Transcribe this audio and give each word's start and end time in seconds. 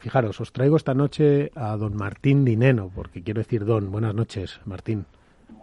Fijaros, 0.00 0.40
os 0.40 0.52
traigo 0.52 0.76
esta 0.76 0.94
noche 0.94 1.50
a 1.56 1.76
don 1.76 1.96
Martín 1.96 2.44
Dineno, 2.44 2.88
porque 2.94 3.24
quiero 3.24 3.40
decir 3.40 3.64
don. 3.64 3.90
Buenas 3.90 4.14
noches, 4.14 4.60
Martín. 4.64 5.06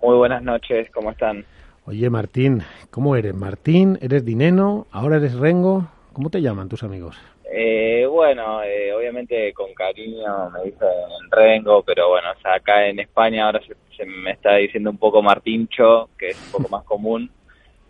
Muy 0.03 0.17
buenas 0.17 0.43
noches, 0.43 0.91
¿cómo 0.91 1.11
están? 1.11 1.45
Oye, 1.85 2.09
Martín, 2.09 2.61
¿cómo 2.91 3.15
eres? 3.15 3.33
Martín, 3.33 3.97
¿eres 4.01 4.25
Dineno? 4.25 4.87
¿Ahora 4.91 5.17
eres 5.17 5.39
Rengo? 5.39 5.87
¿Cómo 6.11 6.29
te 6.29 6.41
llaman 6.41 6.67
tus 6.67 6.83
amigos? 6.83 7.17
Eh, 7.49 8.05
bueno, 8.11 8.61
eh, 8.61 8.91
obviamente 8.91 9.53
con 9.53 9.73
cariño 9.73 10.49
me 10.49 10.63
dicen 10.65 10.89
Rengo, 11.31 11.81
pero 11.83 12.09
bueno, 12.09 12.31
o 12.37 12.41
sea, 12.41 12.55
acá 12.55 12.87
en 12.87 12.99
España 12.99 13.45
ahora 13.45 13.61
se, 13.95 14.05
me 14.05 14.31
está 14.31 14.55
diciendo 14.55 14.89
un 14.89 14.97
poco 14.97 15.21
Martincho, 15.21 16.09
que 16.17 16.31
es 16.31 16.45
un 16.47 16.51
poco 16.51 16.75
más 16.75 16.83
común. 16.83 17.31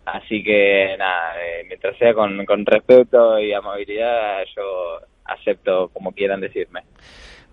Así 0.05 0.43
que 0.43 0.95
nada, 0.99 1.43
eh, 1.43 1.63
mientras 1.67 1.97
sea 1.97 2.13
con, 2.13 2.45
con 2.45 2.63
respeto 2.67 3.39
y 3.39 3.51
amabilidad, 3.51 4.43
yo 4.55 4.99
acepto 5.25 5.89
como 5.93 6.11
quieran 6.11 6.41
decirme. 6.41 6.81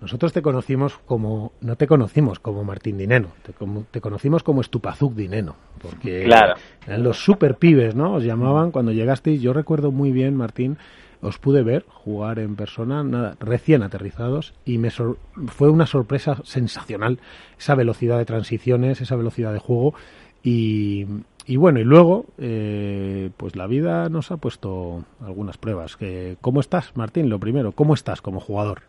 Nosotros 0.00 0.32
te 0.32 0.42
conocimos 0.42 0.98
como, 1.06 1.52
no 1.60 1.76
te 1.76 1.86
conocimos 1.86 2.40
como 2.40 2.64
Martín 2.64 2.98
Dineno, 2.98 3.28
te, 3.42 3.52
te 3.90 4.00
conocimos 4.00 4.42
como 4.42 4.60
Estupazuk 4.60 5.14
Dineno, 5.14 5.54
porque 5.80 6.24
claro. 6.24 6.54
eran 6.86 7.04
los 7.04 7.24
super 7.24 7.54
pibes, 7.54 7.94
¿no? 7.94 8.14
Os 8.14 8.24
llamaban 8.24 8.72
cuando 8.72 8.90
llegasteis, 8.90 9.40
yo 9.40 9.52
recuerdo 9.52 9.92
muy 9.92 10.10
bien, 10.10 10.36
Martín, 10.36 10.76
os 11.20 11.38
pude 11.38 11.62
ver 11.62 11.84
jugar 11.88 12.40
en 12.40 12.56
persona, 12.56 13.04
nada, 13.04 13.36
recién 13.38 13.84
aterrizados, 13.84 14.54
y 14.64 14.78
me 14.78 14.90
fue 14.90 15.70
una 15.70 15.86
sorpresa 15.86 16.38
sensacional, 16.42 17.20
esa 17.56 17.76
velocidad 17.76 18.18
de 18.18 18.24
transiciones, 18.24 19.00
esa 19.00 19.14
velocidad 19.14 19.52
de 19.52 19.60
juego, 19.60 19.94
y, 20.42 21.06
y 21.46 21.56
bueno, 21.56 21.80
y 21.80 21.84
luego, 21.84 22.26
eh, 22.38 23.30
pues 23.36 23.56
la 23.56 23.66
vida 23.66 24.08
nos 24.08 24.30
ha 24.30 24.36
puesto 24.36 25.04
algunas 25.24 25.58
pruebas. 25.58 25.98
¿Cómo 26.40 26.60
estás, 26.60 26.96
Martín? 26.96 27.28
Lo 27.28 27.38
primero, 27.38 27.72
¿cómo 27.72 27.94
estás 27.94 28.20
como 28.22 28.40
jugador? 28.40 28.82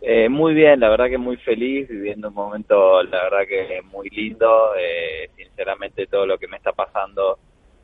Eh, 0.00 0.28
muy 0.28 0.54
bien, 0.54 0.80
la 0.80 0.88
verdad 0.88 1.10
que 1.10 1.18
muy 1.18 1.36
feliz, 1.36 1.88
viviendo 1.88 2.28
un 2.28 2.34
momento, 2.34 3.02
la 3.02 3.24
verdad 3.24 3.46
que 3.46 3.82
muy 3.92 4.08
lindo. 4.08 4.72
Eh, 4.78 5.28
sinceramente, 5.36 6.06
todo 6.06 6.26
lo 6.26 6.38
que 6.38 6.48
me 6.48 6.56
está 6.56 6.72
pasando 6.72 7.38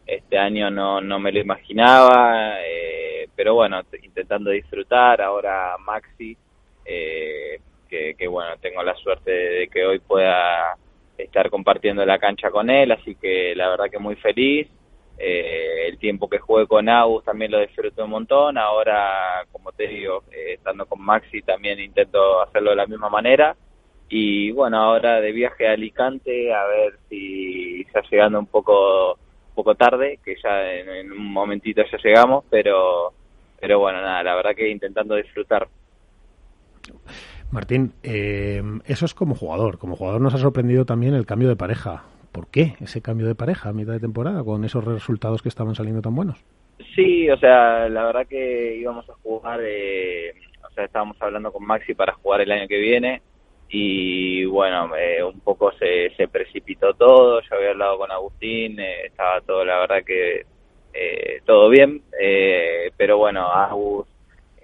este 0.07 0.39
año 0.39 0.71
no, 0.71 1.01
no 1.01 1.19
me 1.19 1.33
lo 1.33 1.41
imaginaba, 1.41 2.55
pero 3.35 3.55
bueno, 3.55 3.83
intentando 4.03 4.51
disfrutar. 4.51 5.21
Ahora 5.21 5.77
Maxi, 5.79 6.37
que, 6.85 8.15
que 8.17 8.29
bueno, 8.29 8.57
tengo 8.61 8.83
la 8.83 8.95
suerte 8.95 9.31
de 9.31 9.69
que 9.69 9.85
hoy 9.85 9.99
pueda 9.99 10.77
estar 11.17 11.51
compartiendo 11.51 12.05
la 12.05 12.19
cancha 12.19 12.51
con 12.51 12.71
él, 12.71 12.93
así 12.93 13.15
que 13.17 13.55
la 13.55 13.69
verdad 13.69 13.91
que 13.91 13.99
muy 13.99 14.17
feliz. 14.17 14.69
Eh, 15.19 15.89
el 15.89 15.99
tiempo 15.99 16.29
que 16.29 16.39
jugué 16.39 16.67
con 16.67 16.89
Agus 16.91 17.25
también 17.25 17.51
lo 17.51 17.61
disfruto 17.61 18.05
un 18.05 18.11
montón. 18.11 18.59
Ahora, 18.59 19.45
como 19.51 19.73
te 19.73 19.89
digo, 19.89 20.25
eh, 20.31 20.55
estando 20.55 20.87
con 20.87 21.01
Maxi 21.03 21.41
también 21.43 21.81
intento 21.81 22.41
hacerlo 22.43 22.71
de 22.71 22.77
la 22.77 22.87
misma 22.87 23.09
manera. 23.09 23.57
Y 24.09 24.51
bueno, 24.53 24.79
ahora 24.79 25.21
de 25.21 25.33
viaje 25.33 25.67
a 25.67 25.73
Alicante, 25.73 26.53
a 26.55 26.65
ver 26.67 26.99
si 27.09 27.81
está 27.81 28.03
llegando 28.11 28.39
un 28.39 28.47
poco, 28.47 29.19
poco 29.55 29.75
tarde, 29.75 30.19
que 30.25 30.37
ya 30.43 30.73
en, 30.73 30.89
en 30.89 31.13
un 31.13 31.33
momentito 31.33 31.83
ya 31.91 31.99
llegamos, 31.99 32.45
pero, 32.49 33.13
pero 33.59 33.81
bueno, 33.81 34.01
nada, 34.01 34.23
la 34.23 34.37
verdad 34.37 34.55
que 34.55 34.69
intentando 34.69 35.17
disfrutar. 35.17 35.67
Martín, 37.57 37.95
eh, 38.03 38.63
eso 38.85 39.07
es 39.07 39.15
como 39.15 39.35
jugador. 39.35 39.79
Como 39.79 39.97
jugador 39.97 40.21
nos 40.21 40.35
ha 40.35 40.39
sorprendido 40.39 40.85
también 40.85 41.15
el 41.15 41.25
cambio 41.25 41.49
de 41.49 41.57
pareja. 41.57 42.05
¿Por 42.31 42.51
qué 42.51 42.75
ese 42.83 43.01
cambio 43.01 43.27
de 43.27 43.35
pareja 43.35 43.71
a 43.71 43.73
mitad 43.73 43.95
de 43.95 44.01
temporada 44.01 44.45
con 44.45 44.63
esos 44.63 44.85
resultados 44.85 45.41
que 45.41 45.49
estaban 45.49 45.75
saliendo 45.75 46.03
tan 46.03 46.15
buenos? 46.15 46.45
Sí, 46.95 47.31
o 47.31 47.39
sea, 47.39 47.89
la 47.89 48.05
verdad 48.05 48.27
que 48.29 48.77
íbamos 48.77 49.09
a 49.09 49.15
jugar, 49.23 49.61
eh, 49.63 50.35
o 50.69 50.75
sea, 50.75 50.85
estábamos 50.85 51.17
hablando 51.19 51.51
con 51.51 51.65
Maxi 51.67 51.95
para 51.95 52.13
jugar 52.13 52.43
el 52.43 52.53
año 52.53 52.69
que 52.69 52.77
viene 52.77 53.23
y 53.71 54.45
bueno, 54.45 54.95
eh, 54.95 55.25
un 55.25 55.41
poco 55.41 55.73
se, 55.79 56.11
se 56.15 56.29
precipitó 56.29 56.93
todo, 56.93 57.41
yo 57.41 57.57
había 57.57 57.71
hablado 57.71 57.97
con 57.97 58.11
Agustín, 58.11 58.79
eh, 58.79 59.07
estaba 59.07 59.41
todo, 59.41 59.65
la 59.65 59.79
verdad 59.79 60.05
que 60.05 60.45
eh, 60.93 61.41
todo 61.47 61.71
bien, 61.71 62.03
eh, 62.21 62.91
pero 62.99 63.17
bueno, 63.17 63.51
Agus 63.51 64.07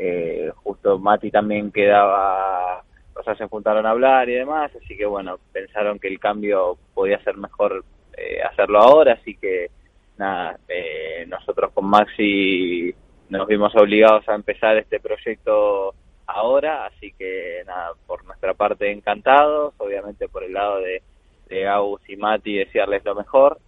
eh, 0.05 0.53
justo 0.65 0.99
Mati 0.99 1.31
también 1.31 1.71
quedaba, 1.71 2.83
o 3.15 3.23
sea, 3.23 3.37
se 3.37 3.47
juntaron 3.47 3.87
a 3.87 3.91
hablar 3.91 4.29
y 4.29 4.35
demás, 4.35 4.73
así 4.75 4.97
que 4.97 5.07
bueno, 5.07 5.39
pensaron 5.53 6.01
que 6.01 6.09
el 6.09 6.19
cambio 6.19 6.77
podía 6.93 7.23
ser 7.23 7.37
mejor 7.37 7.85
eh, 8.17 8.43
hacerlo 8.43 8.81
ahora, 8.81 9.13
así 9.13 9.37
que 9.37 9.71
nada, 10.19 10.59
eh, 10.69 11.25
nosotros 11.29 11.71
con 11.73 11.85
Maxi 11.85 12.93
nos 13.29 13.47
vimos 13.47 13.73
obligados 13.77 14.29
a 14.29 14.35
empezar 14.35 14.77
este 14.77 14.99
proyecto 14.99 15.95
ahora, 16.27 16.87
así 16.87 17.13
que 17.13 17.63
nada, 17.65 17.93
por 18.05 18.25
nuestra 18.25 18.55
parte 18.55 18.91
encantados, 18.91 19.73
obviamente 19.79 20.29
por 20.29 20.43
el 20.43 20.53
lado 20.53 20.81
de, 20.81 21.01
de 21.49 21.69
Agus 21.69 22.03
y 22.09 22.17
Mati 22.17 22.57
desearles 22.57 23.05
lo 23.05 23.15
mejor, 23.15 23.59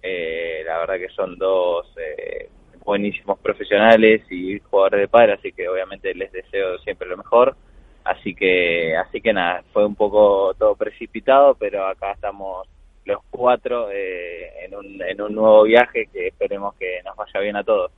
eh, 0.00 0.62
la 0.64 0.78
verdad 0.78 0.98
que 0.98 1.08
son 1.08 1.36
dos 1.36 1.92
eh, 1.98 2.48
buenísimos 2.84 3.38
profesionales 3.38 4.22
y 4.30 4.58
jugadores 4.58 5.00
de 5.00 5.08
padre, 5.08 5.32
así 5.34 5.52
que 5.52 5.68
obviamente 5.68 6.14
les 6.14 6.32
deseo 6.32 6.78
siempre 6.78 7.08
lo 7.08 7.16
mejor. 7.16 7.56
Así 8.04 8.34
que, 8.34 8.96
así 8.96 9.20
que 9.20 9.32
nada, 9.32 9.62
fue 9.72 9.84
un 9.84 9.94
poco 9.94 10.54
todo 10.58 10.74
precipitado, 10.74 11.54
pero 11.54 11.86
acá 11.86 12.12
estamos 12.12 12.66
los 13.04 13.20
cuatro 13.30 13.90
eh, 13.90 14.64
en, 14.64 14.74
un, 14.74 15.02
en 15.02 15.20
un 15.20 15.34
nuevo 15.34 15.64
viaje 15.64 16.08
que 16.12 16.28
esperemos 16.28 16.74
que 16.74 17.00
nos 17.04 17.16
vaya 17.16 17.40
bien 17.40 17.56
a 17.56 17.64
todos. 17.64 17.92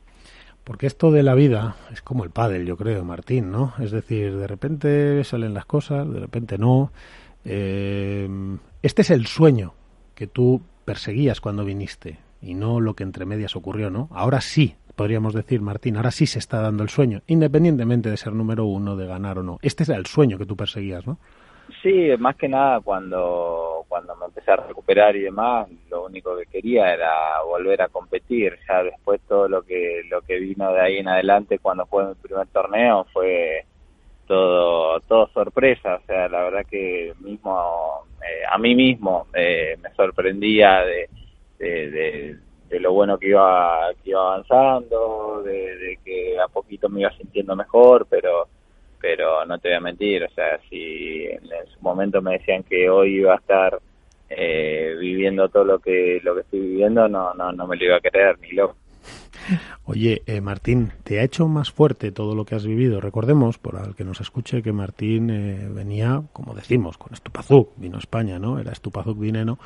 Porque 0.64 0.86
esto 0.86 1.10
de 1.10 1.22
la 1.22 1.34
vida 1.34 1.76
es 1.92 2.02
como 2.02 2.24
el 2.24 2.30
pádel, 2.30 2.66
yo 2.66 2.76
creo, 2.76 3.04
Martín, 3.04 3.50
¿no? 3.50 3.74
Es 3.80 3.90
decir, 3.90 4.36
de 4.36 4.46
repente 4.46 5.24
salen 5.24 5.54
las 5.54 5.66
cosas, 5.66 6.10
de 6.12 6.20
repente 6.20 6.56
no. 6.56 6.92
Eh, 7.44 8.28
este 8.82 9.02
es 9.02 9.10
el 9.10 9.26
sueño 9.26 9.74
que 10.14 10.28
tú 10.28 10.62
perseguías 10.84 11.40
cuando 11.40 11.64
viniste 11.64 12.18
y 12.42 12.54
no 12.54 12.80
lo 12.80 12.94
que 12.94 13.04
entre 13.04 13.24
medias 13.24 13.56
ocurrió, 13.56 13.88
¿no? 13.90 14.08
Ahora 14.10 14.40
sí, 14.40 14.74
podríamos 14.96 15.34
decir, 15.34 15.60
Martín, 15.60 15.96
ahora 15.96 16.10
sí 16.10 16.26
se 16.26 16.38
está 16.38 16.60
dando 16.60 16.82
el 16.82 16.88
sueño, 16.88 17.22
independientemente 17.26 18.10
de 18.10 18.16
ser 18.16 18.32
número 18.32 18.66
uno, 18.66 18.96
de 18.96 19.06
ganar 19.06 19.38
o 19.38 19.42
no. 19.42 19.58
Este 19.62 19.84
era 19.84 19.96
el 19.96 20.06
sueño 20.06 20.38
que 20.38 20.46
tú 20.46 20.56
perseguías, 20.56 21.06
¿no? 21.06 21.18
Sí, 21.80 22.10
más 22.18 22.36
que 22.36 22.48
nada 22.48 22.80
cuando, 22.80 23.84
cuando 23.88 24.14
me 24.16 24.26
empecé 24.26 24.50
a 24.50 24.56
recuperar 24.56 25.16
y 25.16 25.22
demás, 25.22 25.68
lo 25.90 26.04
único 26.04 26.36
que 26.36 26.46
quería 26.46 26.92
era 26.92 27.40
volver 27.46 27.82
a 27.82 27.88
competir. 27.88 28.58
Ya 28.68 28.82
después 28.82 29.20
todo 29.28 29.48
lo 29.48 29.62
que, 29.62 30.02
lo 30.08 30.20
que 30.22 30.38
vino 30.38 30.72
de 30.72 30.80
ahí 30.80 30.98
en 30.98 31.08
adelante 31.08 31.58
cuando 31.58 31.86
jugué 31.86 32.06
mi 32.06 32.14
primer 32.14 32.46
torneo 32.48 33.06
fue 33.12 33.64
todo, 34.26 35.00
todo 35.00 35.28
sorpresa. 35.28 35.96
O 35.96 36.06
sea, 36.06 36.28
la 36.28 36.42
verdad 36.44 36.66
que 36.68 37.14
mismo, 37.20 38.06
eh, 38.20 38.44
a 38.48 38.58
mí 38.58 38.74
mismo 38.74 39.26
eh, 39.34 39.76
me 39.82 39.90
sorprendía 39.94 40.82
de, 40.82 41.08
de, 41.66 42.38
de, 42.68 42.80
lo 42.80 42.92
bueno 42.92 43.18
que 43.18 43.28
iba, 43.28 43.90
que 44.02 44.10
iba 44.10 44.34
avanzando, 44.34 45.42
de, 45.44 45.98
que 46.04 46.38
a 46.38 46.48
poquito 46.48 46.88
me 46.88 47.00
iba 47.00 47.16
sintiendo 47.16 47.54
mejor, 47.54 48.06
pero 48.08 48.48
pero 49.00 49.44
no 49.44 49.58
te 49.58 49.68
voy 49.68 49.76
a 49.76 49.80
mentir, 49.80 50.22
o 50.22 50.30
sea, 50.30 50.60
si 50.70 51.24
en, 51.24 51.42
su 51.74 51.80
momento 51.80 52.22
me 52.22 52.34
decían 52.38 52.62
que 52.62 52.88
hoy 52.88 53.16
iba 53.16 53.34
a 53.34 53.38
estar 53.38 53.80
eh, 54.28 54.96
viviendo 54.98 55.48
todo 55.48 55.64
lo 55.64 55.78
que 55.80 56.20
lo 56.22 56.34
que 56.34 56.42
estoy 56.42 56.60
viviendo, 56.60 57.08
no 57.08 57.34
no 57.34 57.52
no 57.52 57.66
me 57.66 57.76
lo 57.76 57.84
iba 57.84 57.96
a 57.96 58.00
creer 58.00 58.38
ni 58.40 58.52
loco. 58.52 58.76
Oye, 59.84 60.22
eh, 60.26 60.40
Martín, 60.40 60.92
¿te 61.02 61.18
ha 61.18 61.24
hecho 61.24 61.48
más 61.48 61.70
fuerte 61.70 62.12
todo 62.12 62.34
lo 62.34 62.44
que 62.44 62.54
has 62.54 62.66
vivido? 62.66 63.00
Recordemos, 63.00 63.58
por 63.58 63.76
al 63.76 63.94
que 63.94 64.04
nos 64.04 64.20
escuche, 64.20 64.62
que 64.62 64.72
Martín 64.72 65.30
eh, 65.30 65.68
venía, 65.68 66.22
como 66.32 66.54
decimos, 66.54 66.98
con 66.98 67.12
Estupazuk, 67.12 67.70
vino 67.76 67.96
a 67.96 68.00
España, 68.00 68.38
¿no? 68.38 68.58
Era 68.58 68.72
Estupazuk 68.72 69.18
Dineno. 69.18 69.58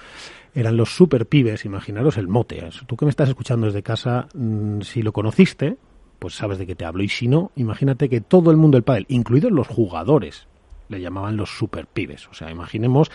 Eran 0.54 0.76
los 0.76 0.94
super 0.94 1.26
pibes, 1.26 1.64
imaginaros 1.64 2.16
el 2.16 2.28
mote. 2.28 2.66
Tú 2.86 2.96
que 2.96 3.04
me 3.04 3.10
estás 3.10 3.28
escuchando 3.28 3.66
desde 3.66 3.82
casa, 3.82 4.28
mmm, 4.34 4.80
si 4.80 5.02
lo 5.02 5.12
conociste, 5.12 5.76
pues 6.19 6.34
sabes 6.34 6.58
de 6.58 6.66
qué 6.66 6.75
te 6.75 6.84
hablo. 6.84 7.02
Y 7.02 7.08
si 7.08 7.28
no, 7.28 7.52
imagínate 7.56 8.08
que 8.08 8.20
todo 8.20 8.50
el 8.50 8.56
mundo 8.56 8.76
del 8.76 8.84
pádel, 8.84 9.06
incluidos 9.08 9.52
los 9.52 9.69
jugadores, 9.69 10.46
le 10.88 11.00
llamaban 11.00 11.37
los 11.37 11.50
super 11.50 11.87
pibes. 11.87 12.28
O 12.28 12.34
sea, 12.34 12.50
imaginemos 12.50 13.11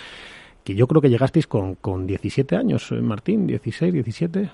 que 0.63 0.75
yo 0.75 0.87
creo 0.87 1.01
que 1.01 1.09
llegasteis 1.09 1.47
con, 1.47 1.75
con 1.75 2.05
17 2.05 2.55
años, 2.55 2.91
¿eh, 2.91 3.01
Martín, 3.01 3.47
16, 3.47 3.93
17. 3.93 4.51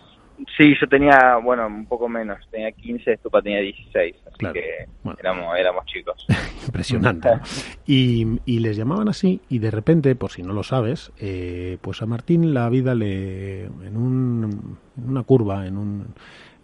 Sí, 0.56 0.76
yo 0.80 0.88
tenía, 0.88 1.38
bueno, 1.44 1.66
un 1.68 1.86
poco 1.88 2.08
menos, 2.08 2.38
tenía 2.52 2.72
15, 2.72 3.14
Estupa 3.14 3.42
tenía 3.42 3.60
16, 3.60 4.16
así 4.28 4.38
Claro. 4.38 4.54
que 4.54 4.86
Bueno. 5.04 5.20
éramos, 5.20 5.58
éramos 5.58 5.86
chicos. 5.88 6.26
Impresionante. 6.68 7.30
¿no? 7.30 7.42
Y, 7.88 8.40
y 8.46 8.60
les 8.60 8.78
llamaban 8.78 9.10
así 9.10 9.42
y 9.50 9.60
de 9.60 9.72
repente, 9.72 10.16
por 10.16 10.32
si 10.32 10.44
no 10.44 10.54
lo 10.54 10.64
sabes, 10.64 11.12
eh, 11.20 11.78
pues 11.82 12.02
a 12.02 12.06
Martín 12.06 12.54
la 12.54 12.70
vida 12.70 12.94
le 12.94 13.66
en, 13.66 13.98
un, 13.98 14.78
en 14.98 15.10
una 15.10 15.24
curva, 15.24 15.66
en 15.66 15.78
un 15.78 16.08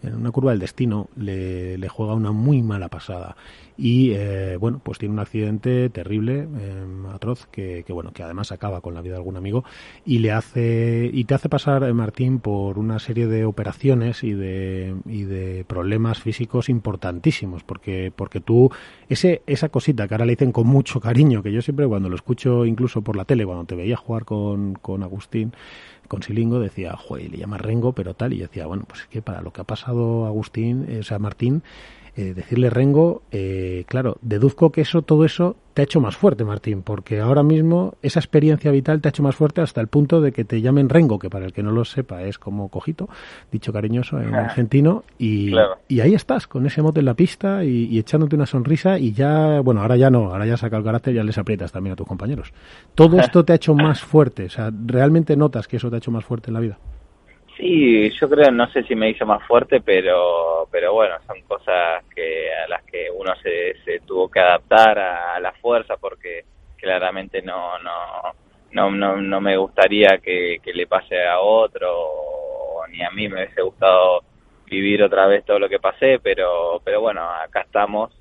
en 0.04 0.16
una 0.16 0.32
curva 0.32 0.52
del 0.52 0.60
destino, 0.60 1.10
le, 1.16 1.78
le 1.78 1.90
juega 1.90 2.14
una 2.14 2.32
muy 2.32 2.62
mala 2.62 2.90
pasada. 2.90 3.36
Y 3.76 4.12
eh, 4.12 4.56
bueno 4.58 4.80
pues 4.84 5.00
tiene 5.00 5.14
un 5.14 5.20
accidente 5.20 5.90
terrible 5.90 6.48
eh, 6.60 6.86
atroz 7.12 7.48
que, 7.48 7.84
que, 7.86 7.92
bueno 7.92 8.12
que 8.14 8.22
además 8.22 8.52
acaba 8.52 8.82
con 8.82 8.94
la 8.94 9.02
vida 9.02 9.14
de 9.14 9.18
algún 9.18 9.36
amigo 9.36 9.64
y 10.06 10.20
le 10.20 10.32
hace 10.32 11.10
y 11.12 11.24
te 11.24 11.34
hace 11.34 11.50
pasar 11.50 11.84
eh, 11.84 11.92
Martín 11.92 12.40
por 12.40 12.78
una 12.78 13.00
serie 13.00 13.26
de 13.26 13.46
operaciones 13.46 14.24
y 14.24 14.34
de 14.34 14.96
y 15.08 15.24
de 15.24 15.66
problemas 15.68 16.20
físicos 16.20 16.70
importantísimos 16.70 17.64
porque 17.64 18.14
porque 18.16 18.42
tú 18.42 18.70
ese 19.10 19.42
esa 19.48 19.70
cosita 19.70 20.08
que 20.08 20.14
ahora 20.14 20.26
le 20.26 20.34
dicen 20.34 20.52
con 20.52 20.68
mucho 20.68 21.00
cariño 21.00 21.42
que 21.42 21.52
yo 21.52 21.64
siempre 21.64 21.88
cuando 21.88 22.10
lo 22.10 22.16
escucho 22.16 22.66
incluso 22.66 23.02
por 23.02 23.16
la 23.16 23.26
tele 23.26 23.44
cuando 23.44 23.66
te 23.66 23.74
veía 23.74 23.98
jugar 23.98 24.24
con, 24.24 24.76
con 24.76 25.02
Agustín 25.02 25.52
con 26.14 26.22
Silingo 26.22 26.60
decía, 26.60 26.96
joder, 26.96 27.32
le 27.32 27.38
llama 27.38 27.58
Rengo, 27.58 27.94
pero 27.94 28.14
tal, 28.14 28.34
y 28.34 28.38
decía, 28.38 28.68
bueno, 28.68 28.84
pues 28.88 29.02
es 29.02 29.08
que 29.08 29.24
para 29.24 29.42
lo 29.42 29.52
que 29.52 29.62
ha 29.62 29.64
pasado 29.64 30.28
Agustín, 30.28 31.00
o 31.00 31.02
sea, 31.02 31.18
Martín, 31.18 31.64
eh, 32.16 32.34
decirle 32.36 32.70
Rengo, 32.70 33.24
eh, 33.32 33.86
claro, 33.88 34.18
deduzco 34.22 34.72
que 34.72 34.82
eso, 34.82 35.02
todo 35.02 35.26
eso 35.26 35.56
te 35.74 35.82
ha 35.82 35.86
hecho 35.86 36.00
más 36.00 36.16
fuerte, 36.16 36.44
Martín, 36.44 36.84
porque 36.84 37.20
ahora 37.20 37.42
mismo 37.42 37.96
esa 38.04 38.20
experiencia 38.20 38.70
vital 38.70 39.02
te 39.02 39.08
ha 39.08 39.10
hecho 39.10 39.24
más 39.24 39.36
fuerte 39.36 39.62
hasta 39.62 39.82
el 39.82 39.88
punto 39.88 40.22
de 40.22 40.32
que 40.32 40.46
te 40.46 40.62
llamen 40.62 40.90
Rengo, 40.90 41.18
que 41.18 41.32
para 41.32 41.46
el 41.46 41.54
que 41.54 41.64
no 41.64 41.72
lo 41.72 41.86
sepa 41.86 42.22
es 42.22 42.38
como 42.38 42.70
cojito, 42.70 43.10
dicho 43.52 43.74
cariñoso 43.74 44.22
en 44.22 44.36
argentino, 44.36 45.04
y, 45.18 45.56
y 45.88 46.02
ahí 46.02 46.14
estás, 46.14 46.46
con 46.46 46.68
ese 46.68 46.84
mote 46.84 47.00
en 47.00 47.06
la 47.06 47.16
pista 47.16 47.64
y, 47.64 47.98
echándote 47.98 48.36
una 48.36 48.46
sonrisa 48.46 49.00
y 49.00 49.14
ya, 49.14 49.62
bueno, 49.62 49.82
ahora 49.82 49.98
ya 49.98 50.12
no, 50.12 50.32
ahora 50.32 50.46
ya 50.46 50.58
saca 50.58 50.78
el 50.78 50.84
carácter 50.84 51.14
y 51.14 51.18
ya 51.18 51.24
les 51.24 51.40
aprietas 51.40 51.72
también 51.72 51.94
a 51.94 51.96
tus 51.96 52.08
compañeros. 52.08 52.54
Todo 52.94 53.20
esto 53.20 53.44
te 53.44 53.54
ha 53.54 53.56
hecho 53.56 53.74
más 53.74 54.02
fuerte, 54.02 54.46
o 54.46 54.50
sea, 54.50 54.72
¿realmente 54.86 55.36
notas 55.36 55.68
que 55.68 55.78
eso 55.78 55.90
te 55.90 55.96
ha 55.96 55.98
hecho 55.98 56.12
más 56.12 56.24
fuerte 56.24 56.52
en 56.52 56.54
la 56.54 56.60
vida? 56.60 56.78
Sí, 57.58 58.10
yo 58.20 58.30
creo, 58.30 58.52
no 58.52 58.68
sé 58.72 58.84
si 58.84 58.96
me 58.96 59.10
hizo 59.10 59.26
más 59.26 59.46
fuerte, 59.46 59.82
pero, 59.82 60.68
pero 60.72 60.94
bueno, 60.94 61.16
son 61.28 61.40
cosas 61.44 62.04
que 62.14 62.52
a 62.52 62.68
las 62.68 62.84
que 62.84 63.10
uno 63.12 63.36
se, 63.44 63.76
se 63.86 64.00
tuvo 64.00 64.30
que 64.30 64.40
adaptar 64.40 64.98
a, 64.98 65.40
la 65.40 65.52
fuerza, 65.54 65.98
porque 65.98 66.46
claramente 66.78 67.42
no, 67.44 67.78
no, 67.80 68.34
no, 68.72 68.90
no, 68.92 69.22
no 69.22 69.42
me 69.42 69.56
gustaría 69.58 70.18
que, 70.18 70.60
le 70.74 70.88
pase 70.88 71.24
a 71.24 71.40
otro, 71.42 72.82
ni 72.90 73.04
a 73.04 73.12
mí 73.12 73.30
me 73.30 73.44
hubiese 73.44 73.62
gustado 73.62 74.24
vivir 74.66 75.04
otra 75.04 75.28
vez 75.28 75.46
todo 75.46 75.60
lo 75.60 75.70
que 75.70 75.80
pasé, 75.80 76.20
pero, 76.20 76.82
pero 76.84 77.02
bueno, 77.02 77.22
acá 77.30 77.62
estamos. 77.62 78.12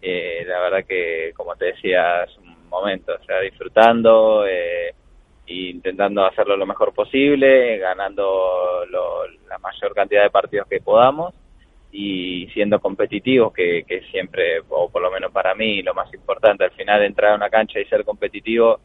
Eh, 0.00 0.44
la 0.46 0.58
verdad 0.58 0.84
que, 0.84 1.32
como 1.36 1.54
te 1.54 1.66
decía, 1.66 2.24
es 2.24 2.36
un 2.38 2.68
momento, 2.68 3.14
o 3.14 3.24
sea, 3.24 3.38
disfrutando. 3.40 4.44
Eh, 4.46 4.92
intentando 5.46 6.24
hacerlo 6.24 6.56
lo 6.56 6.66
mejor 6.66 6.94
posible, 6.94 7.78
ganando 7.78 8.84
la 9.48 9.58
mayor 9.58 9.94
cantidad 9.94 10.22
de 10.22 10.30
partidos 10.30 10.68
que 10.68 10.80
podamos 10.80 11.34
y 11.90 12.48
siendo 12.54 12.80
competitivos, 12.80 13.52
que, 13.52 13.84
que 13.86 14.00
siempre, 14.10 14.60
o 14.68 14.88
por 14.88 15.02
lo 15.02 15.10
menos 15.10 15.30
para 15.30 15.54
mí, 15.54 15.82
lo 15.82 15.92
más 15.92 16.12
importante, 16.14 16.64
al 16.64 16.70
final 16.70 17.02
entrar 17.02 17.32
a 17.32 17.36
una 17.36 17.50
cancha 17.50 17.80
y 17.80 17.84
ser 17.84 18.04
competitivo, 18.04 18.80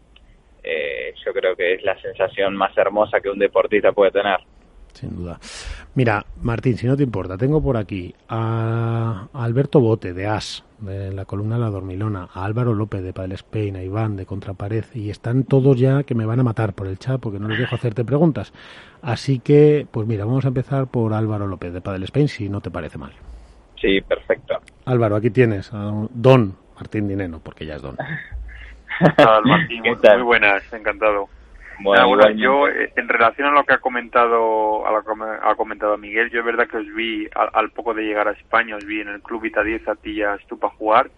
eh, 0.61 1.13
yo 1.25 1.31
creo 1.31 1.55
que 1.55 1.75
es 1.75 1.83
la 1.83 1.99
sensación 2.01 2.55
más 2.55 2.77
hermosa 2.77 3.21
que 3.21 3.29
un 3.29 3.39
deportista 3.39 3.93
puede 3.93 4.11
tener 4.11 4.39
sin 4.97 5.15
duda. 5.15 5.39
Mira, 5.97 6.27
Martín, 6.43 6.77
si 6.77 6.85
no 6.85 6.95
te 6.95 7.01
importa, 7.01 7.39
tengo 7.39 7.59
por 7.59 7.75
aquí 7.75 8.13
a 8.29 9.29
Alberto 9.33 9.79
Bote, 9.79 10.13
de 10.13 10.27
AS, 10.27 10.63
de 10.77 11.11
la 11.11 11.25
columna 11.25 11.57
La 11.57 11.71
Dormilona, 11.71 12.29
a 12.31 12.45
Álvaro 12.45 12.75
López, 12.75 13.01
de 13.01 13.13
Padel 13.13 13.31
Spain, 13.31 13.77
a 13.77 13.81
Iván, 13.81 14.15
de 14.15 14.27
Contrapared, 14.27 14.85
y 14.93 15.09
están 15.09 15.43
todos 15.43 15.79
ya 15.79 16.03
que 16.03 16.13
me 16.13 16.27
van 16.27 16.39
a 16.39 16.43
matar 16.43 16.73
por 16.73 16.85
el 16.85 16.99
chat 16.99 17.19
porque 17.19 17.39
no 17.39 17.47
les 17.47 17.57
dejo 17.57 17.73
hacerte 17.73 18.05
preguntas. 18.05 18.53
Así 19.01 19.39
que, 19.39 19.87
pues 19.89 20.05
mira, 20.05 20.23
vamos 20.23 20.45
a 20.45 20.49
empezar 20.49 20.85
por 20.85 21.15
Álvaro 21.15 21.47
López, 21.47 21.73
de 21.73 21.81
Padel 21.81 22.03
Spain, 22.03 22.27
si 22.27 22.47
no 22.47 22.61
te 22.61 22.69
parece 22.69 22.99
mal. 22.99 23.13
Sí, 23.81 23.99
perfecto. 24.01 24.53
Álvaro, 24.85 25.15
aquí 25.15 25.31
tienes 25.31 25.73
a 25.73 25.91
Don 26.11 26.53
Martín 26.75 27.07
Dineno, 27.07 27.39
porque 27.39 27.65
ya 27.65 27.77
es 27.77 27.81
Don. 27.81 27.97
Martín? 29.45 29.81
Muy 29.81 30.21
buenas, 30.21 30.61
encantado. 30.71 31.27
Bueno, 31.79 32.31
yo 32.31 32.67
eh, 32.67 32.91
en 32.95 33.07
relación 33.07 33.47
a 33.47 33.51
lo 33.51 33.63
que 33.63 33.73
ha 33.73 33.79
comentado 33.79 34.85
a 34.85 34.91
lo 34.91 35.03
que 35.03 35.11
ha 35.43 35.55
comentado 35.55 35.97
Miguel, 35.97 36.29
yo 36.31 36.39
es 36.39 36.45
verdad 36.45 36.67
que 36.67 36.77
os 36.77 36.93
vi 36.93 37.27
al, 37.35 37.69
poco 37.71 37.93
de 37.93 38.03
llegar 38.03 38.27
a 38.27 38.31
España, 38.31 38.75
os 38.75 38.85
vi 38.85 39.01
en 39.01 39.09
el 39.09 39.21
club 39.21 39.45
Ita 39.45 39.63
10 39.63 39.87
a 39.87 39.95
ti 39.95 40.11
y 40.11 40.23
a 40.23 40.37
jugar 40.77 41.09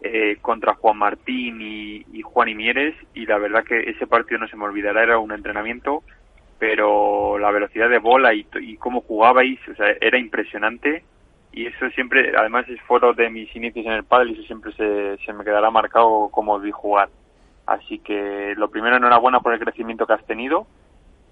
eh, 0.00 0.36
contra 0.40 0.74
Juan 0.74 0.98
Martín 0.98 1.60
y, 1.60 2.22
Juan 2.22 2.48
Imieres 2.48 2.94
y 3.14 3.26
la 3.26 3.38
verdad 3.38 3.64
que 3.64 3.90
ese 3.90 4.06
partido 4.06 4.40
no 4.40 4.48
se 4.48 4.56
me 4.56 4.64
olvidará, 4.64 5.02
era 5.02 5.18
un 5.18 5.32
entrenamiento, 5.32 6.02
pero 6.58 7.38
la 7.38 7.50
velocidad 7.50 7.88
de 7.88 7.98
bola 7.98 8.34
y, 8.34 8.46
y 8.60 8.76
cómo 8.76 9.00
jugabais, 9.00 9.58
o 9.68 9.74
sea, 9.74 9.86
era 10.00 10.18
impresionante 10.18 11.04
y 11.52 11.66
eso 11.66 11.88
siempre, 11.90 12.32
además 12.36 12.68
es 12.68 12.80
foto 12.82 13.12
de 13.12 13.30
mis 13.30 13.54
inicios 13.54 13.86
en 13.86 13.92
el 13.92 14.04
pádel 14.04 14.30
y 14.30 14.32
eso 14.34 14.42
siempre 14.42 14.72
se, 14.72 15.16
se 15.24 15.32
me 15.32 15.44
quedará 15.44 15.70
marcado 15.70 16.28
como 16.30 16.54
os 16.54 16.62
vi 16.62 16.72
jugar. 16.72 17.08
Así 17.66 17.98
que 17.98 18.54
lo 18.56 18.68
primero, 18.68 18.96
enhorabuena 18.96 19.40
por 19.40 19.54
el 19.54 19.60
crecimiento 19.60 20.06
que 20.06 20.12
has 20.12 20.26
tenido 20.26 20.66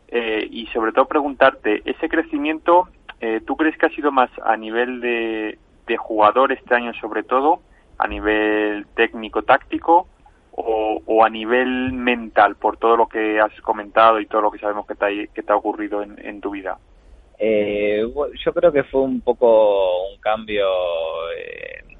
eh, 0.08 0.46
y 0.50 0.67
sobre 0.67 0.93
todo 0.93 1.06
preguntarte, 1.06 1.81
ese 1.87 2.08
crecimiento, 2.08 2.88
eh, 3.20 3.40
¿tú 3.46 3.56
crees 3.56 3.79
que 3.79 3.87
ha 3.87 3.90
sido 3.90 4.12
más 4.12 4.31
a 4.44 4.56
nivel 4.58 5.00
de, 5.00 5.58
jugador 5.99 6.52
este 6.52 6.75
año 6.75 6.94
sobre 6.94 7.23
todo, 7.23 7.61
a 7.99 8.08
nivel 8.08 8.87
técnico-táctico 8.94 10.06
o, 10.52 11.25
a 11.25 11.29
nivel 11.29 11.93
mental 11.93 12.56
por 12.56 12.79
todo 12.79 12.96
lo 12.96 13.06
que 13.08 13.38
has 13.40 13.52
comentado 13.61 14.20
y 14.20 14.26
todo 14.26 14.40
lo 14.40 14.50
que 14.50 14.58
sabemos 14.58 14.87
que 14.87 14.94
te 14.94 15.05
ha, 15.05 15.26
que 15.34 15.43
te 15.43 15.52
ha 15.52 15.56
ocurrido 15.56 16.02
en, 16.02 16.40
tu 16.40 16.50
vida? 16.50 16.79
Eh, 17.38 18.02
yo 18.44 18.52
creo 18.55 18.73
que 18.73 18.84
fue 18.84 19.02
un 19.02 19.20
poco 19.20 20.08
un 20.08 20.19
cambio 20.20 20.67
eh, 21.37 21.92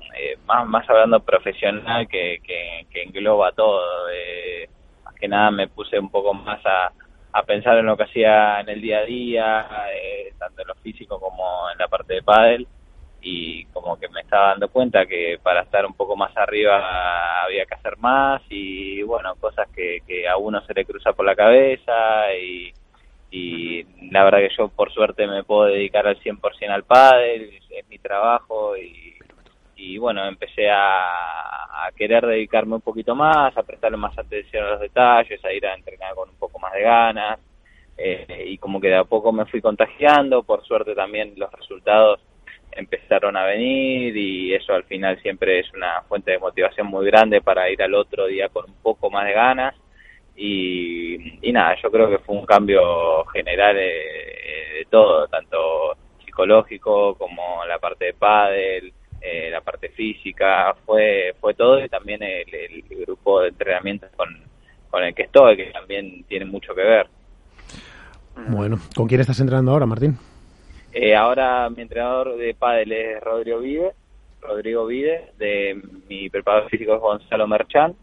más, 0.47 0.67
más 0.67 0.89
hablando 0.89 1.21
profesional 1.21 2.09
que, 2.09 2.41
que, 2.43 3.03
engloba 3.03 3.53
todo. 3.53 4.11
Eh, 4.11 4.69
más 5.05 5.15
que 5.15 5.29
nada 5.29 5.51
me 5.51 5.69
puse 5.69 5.99
un 5.99 6.11
poco 6.11 6.35
más 6.35 6.65
a, 6.65 6.93
a 7.33 7.43
pensar 7.43 7.79
en 7.79 7.87
lo 7.87 7.97
que 7.97 8.05
hacía 8.05 8.61
en 8.61 8.69
el 8.69 8.81
día 8.81 8.99
a 8.99 9.05
día, 9.05 9.67
eh, 9.95 10.33
tanto 10.39 10.63
en 10.63 10.69
lo 10.69 10.75
físico 10.77 11.19
como 11.19 11.71
en 11.71 11.79
la 11.79 11.89
parte 11.89 12.15
de 12.15 12.23
pádel 12.23 12.67
y 13.23 13.65
como 13.67 13.99
que 13.99 14.09
me 14.09 14.21
estaba 14.21 14.49
dando 14.49 14.69
cuenta 14.69 15.07
que 15.07 15.39
para 15.43 15.63
estar 15.63 15.87
un 15.87 15.95
poco 15.95 16.17
más 16.17 16.37
arriba 16.37 17.45
había 17.45 17.65
que 17.67 17.75
hacer 17.75 17.97
más 17.99 18.43
y 18.51 19.03
bueno, 19.03 19.35
cosas 19.37 19.69
que, 19.75 20.01
que 20.07 20.29
a 20.29 20.37
uno 20.37 20.61
se 20.67 20.75
le 20.75 20.85
cruza 20.85 21.13
por 21.13 21.25
la 21.25 21.37
cabeza 21.37 22.35
y, 22.35 22.73
y 23.31 24.11
la 24.11 24.25
verdad 24.25 24.41
que 24.41 24.55
yo 24.57 24.69
por 24.69 24.93
suerte 24.93 25.27
me 25.27 25.45
puedo 25.45 25.65
dedicar 25.67 26.07
al 26.07 26.21
100% 26.21 26.69
al 26.69 26.85
pádel, 26.85 27.61
es 27.71 27.89
mi 27.89 27.99
trabajo 27.99 28.77
y 28.77 29.15
y 29.85 29.99
bueno, 29.99 30.25
empecé 30.25 30.71
a, 30.71 31.91
querer 31.97 32.25
dedicarme 32.25 32.77
un 32.77 32.81
poquito 32.81 33.15
más, 33.15 33.57
a 33.57 33.63
prestarle 33.65 33.97
más 33.97 34.17
atención 34.17 34.65
a 34.65 34.71
los 34.71 34.81
detalles, 34.81 35.45
a 35.45 35.53
ir 35.53 35.67
a 35.67 35.75
entrenar 35.75 36.15
con 36.15 36.29
un 36.29 36.37
poco 36.37 36.59
más 36.61 36.73
de 36.73 36.83
ganas, 36.83 37.41
eh, 37.99 38.45
y 38.47 38.59
como 38.59 38.81
que 38.81 38.89
de 38.89 38.97
a 38.97 39.05
poco 39.05 39.33
me 39.33 39.45
fui 39.47 39.61
contagiando, 39.61 40.45
por 40.45 40.65
suerte 40.65 40.95
también 40.95 41.35
los 41.37 41.51
resultados 41.53 42.21
empezaron 42.71 43.37
a 43.37 43.45
venir 43.45 44.17
y 44.17 44.55
eso 44.55 44.73
al 44.73 44.85
final 44.85 45.21
siempre 45.21 45.59
es 45.61 45.73
una 45.75 46.03
fuente 46.03 46.31
de 46.31 46.39
motivación 46.39 46.87
muy 46.87 47.05
grande 47.07 47.43
para 47.43 47.69
ir 47.69 47.83
al 47.83 47.95
otro 47.95 48.27
día 48.27 48.49
con 48.49 48.65
un 48.71 48.77
poco 48.83 49.11
más 49.11 49.27
de 49.27 49.33
ganas. 49.33 49.75
Y, 50.37 51.47
y 51.47 51.53
nada, 51.53 51.77
yo 51.83 51.91
creo 51.91 52.09
que 52.09 52.19
fue 52.19 52.37
un 52.37 52.47
cambio 52.47 53.25
general 53.27 53.75
de, 53.75 53.83
de 53.83 54.87
todo, 54.89 55.27
tanto 55.29 55.97
psicológico 56.25 57.15
como 57.17 57.65
la 57.67 57.79
parte 57.79 58.07
de 58.07 58.15
pádel, 58.15 58.93
eh, 59.23 59.51
la 59.51 59.61
parte 59.61 59.89
física, 59.91 60.75
fue 60.85 61.35
fue 61.41 61.55
todo 61.55 61.83
y 61.85 61.89
también 61.89 62.23
el, 62.23 62.85
grupo 63.07 63.41
de 63.41 63.49
entrenamiento 63.49 64.07
con, 64.17 64.29
con 64.91 65.05
el 65.05 65.15
que 65.15 65.23
estoy, 65.23 65.57
que 65.57 65.67
también 65.67 66.25
tiene 66.25 66.45
mucho 66.45 66.75
que 66.75 66.83
ver. 66.83 67.07
Bueno, 68.49 68.79
¿con 68.97 69.07
quién 69.07 69.21
estás 69.21 69.39
entrenando 69.41 69.73
ahora, 69.73 69.87
Martín? 69.87 70.17
Eh, 70.93 71.15
ahora 71.15 71.69
mi 71.71 71.83
entrenador 71.83 72.37
de 72.37 72.55
pádel 72.55 72.93
es 72.93 73.21
Rodrigo 73.21 73.61
Vive, 73.61 73.93
Rodrigo 74.41 74.87
Vide, 74.87 75.33
de 75.39 75.81
mi 76.09 76.29
preparador 76.29 76.69
físico 76.69 76.95
es 76.95 77.01
Gonzalo 77.01 77.47
Merchán, 77.47 77.95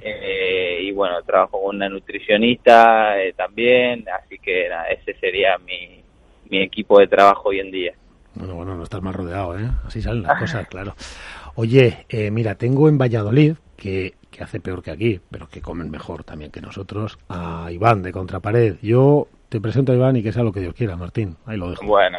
eh, 0.00 0.78
y 0.82 0.92
bueno, 0.92 1.22
trabajo 1.22 1.62
con 1.62 1.76
una 1.76 1.88
nutricionista 1.88 3.14
también, 3.36 4.04
así 4.08 4.38
que 4.38 4.68
ese 4.90 5.14
sería 5.20 5.58
mi, 5.58 6.02
mi 6.48 6.62
equipo 6.62 6.98
de 6.98 7.06
trabajo 7.06 7.50
hoy 7.50 7.60
en 7.60 7.70
día. 7.70 7.94
Bueno, 8.34 8.54
bueno, 8.54 8.74
no 8.74 8.82
estás 8.82 9.02
más 9.02 9.14
rodeado, 9.14 9.58
¿eh? 9.58 9.70
Así 9.86 10.02
salen 10.02 10.22
las 10.22 10.38
cosas, 10.38 10.66
claro. 10.68 10.94
Oye, 11.54 12.06
eh, 12.08 12.30
mira, 12.30 12.56
tengo 12.56 12.88
en 12.88 12.98
Valladolid, 12.98 13.54
que, 13.76 14.14
que 14.30 14.42
hace 14.42 14.60
peor 14.60 14.82
que 14.82 14.90
aquí, 14.90 15.20
pero 15.30 15.48
que 15.48 15.60
comen 15.60 15.90
mejor 15.90 16.24
también 16.24 16.50
que 16.50 16.60
nosotros, 16.60 17.18
a 17.28 17.70
Iván 17.70 18.02
de 18.02 18.12
Contrapared. 18.12 18.76
Yo 18.82 19.28
te 19.48 19.60
presento 19.60 19.92
a 19.92 19.94
Iván 19.94 20.16
y 20.16 20.22
que 20.22 20.32
sea 20.32 20.42
lo 20.42 20.52
que 20.52 20.60
Dios 20.60 20.74
quiera, 20.74 20.96
Martín. 20.96 21.36
Ahí 21.46 21.56
lo 21.56 21.70
dejo. 21.70 21.86
Bueno. 21.86 22.18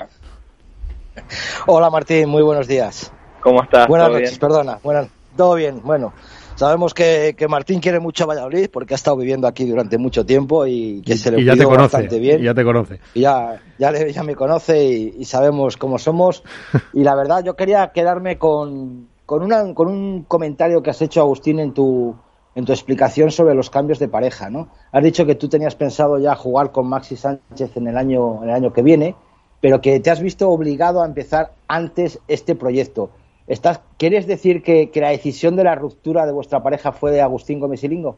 Hola 1.67 1.89
Martín, 1.89 2.29
muy 2.29 2.43
buenos 2.43 2.67
días. 2.67 3.11
¿Cómo 3.41 3.61
estás? 3.63 3.87
Buenas 3.87 4.09
noches, 4.09 4.39
perdona. 4.39 4.79
Bueno, 4.83 5.07
todo 5.35 5.55
bien, 5.55 5.81
bueno. 5.83 6.13
Sabemos 6.55 6.93
que, 6.93 7.35
que, 7.37 7.47
Martín 7.49 7.81
quiere 7.81 7.99
mucho 7.99 8.23
a 8.23 8.27
Valladolid 8.27 8.69
porque 8.71 8.93
ha 8.93 8.95
estado 8.95 9.17
viviendo 9.17 9.45
aquí 9.45 9.65
durante 9.65 9.97
mucho 9.97 10.25
tiempo 10.25 10.65
y 10.65 11.01
que 11.01 11.17
se 11.17 11.31
le 11.31 11.41
y 11.41 11.45
ya 11.45 11.55
te 11.55 11.65
conoce, 11.65 11.81
bastante 11.81 12.19
bien. 12.19 12.39
Y 12.39 12.45
ya 12.45 12.53
te 12.53 12.63
conoce. 12.63 12.99
Y 13.13 13.21
ya, 13.21 13.61
ya, 13.77 13.91
ya 14.07 14.23
me 14.23 14.35
conoce 14.35 14.85
y, 14.85 15.25
sabemos 15.25 15.75
cómo 15.75 15.97
somos. 15.97 16.43
y 16.93 17.03
la 17.03 17.13
verdad, 17.15 17.43
yo 17.43 17.55
quería 17.57 17.91
quedarme 17.93 18.37
con, 18.37 19.09
con, 19.25 19.43
una, 19.43 19.73
con 19.73 19.89
un 19.89 20.23
comentario 20.23 20.81
que 20.81 20.91
has 20.91 21.01
hecho, 21.01 21.19
Agustín, 21.19 21.59
en 21.59 21.73
tu, 21.73 22.15
en 22.55 22.63
tu 22.63 22.71
explicación 22.71 23.31
sobre 23.31 23.53
los 23.53 23.69
cambios 23.69 23.99
de 23.99 24.07
pareja, 24.07 24.49
¿no? 24.49 24.69
Has 24.93 25.03
dicho 25.03 25.25
que 25.25 25.35
tú 25.35 25.49
tenías 25.49 25.75
pensado 25.75 26.19
ya 26.19 26.35
jugar 26.35 26.71
con 26.71 26.87
Maxi 26.87 27.17
Sánchez 27.17 27.75
en 27.75 27.87
el 27.89 27.97
año, 27.97 28.43
en 28.43 28.49
el 28.49 28.55
año 28.55 28.71
que 28.71 28.81
viene, 28.81 29.15
pero 29.59 29.81
que 29.81 29.99
te 29.99 30.09
has 30.09 30.21
visto 30.21 30.49
obligado 30.49 31.01
a 31.01 31.05
empezar 31.05 31.51
antes 31.67 32.19
este 32.29 32.55
proyecto. 32.55 33.09
¿Estás, 33.47 33.79
¿Quieres 33.99 34.25
decir 34.25 34.63
que, 34.63 34.89
la 34.95 35.09
decisión 35.09 35.55
de 35.55 35.63
la 35.63 35.75
ruptura 35.75 36.25
de 36.25 36.31
vuestra 36.31 36.63
pareja 36.63 36.91
fue 36.91 37.11
de 37.11 37.21
Agustín 37.21 37.59
Gómez 37.59 37.83
y 37.83 37.89
Lingo? 37.89 38.17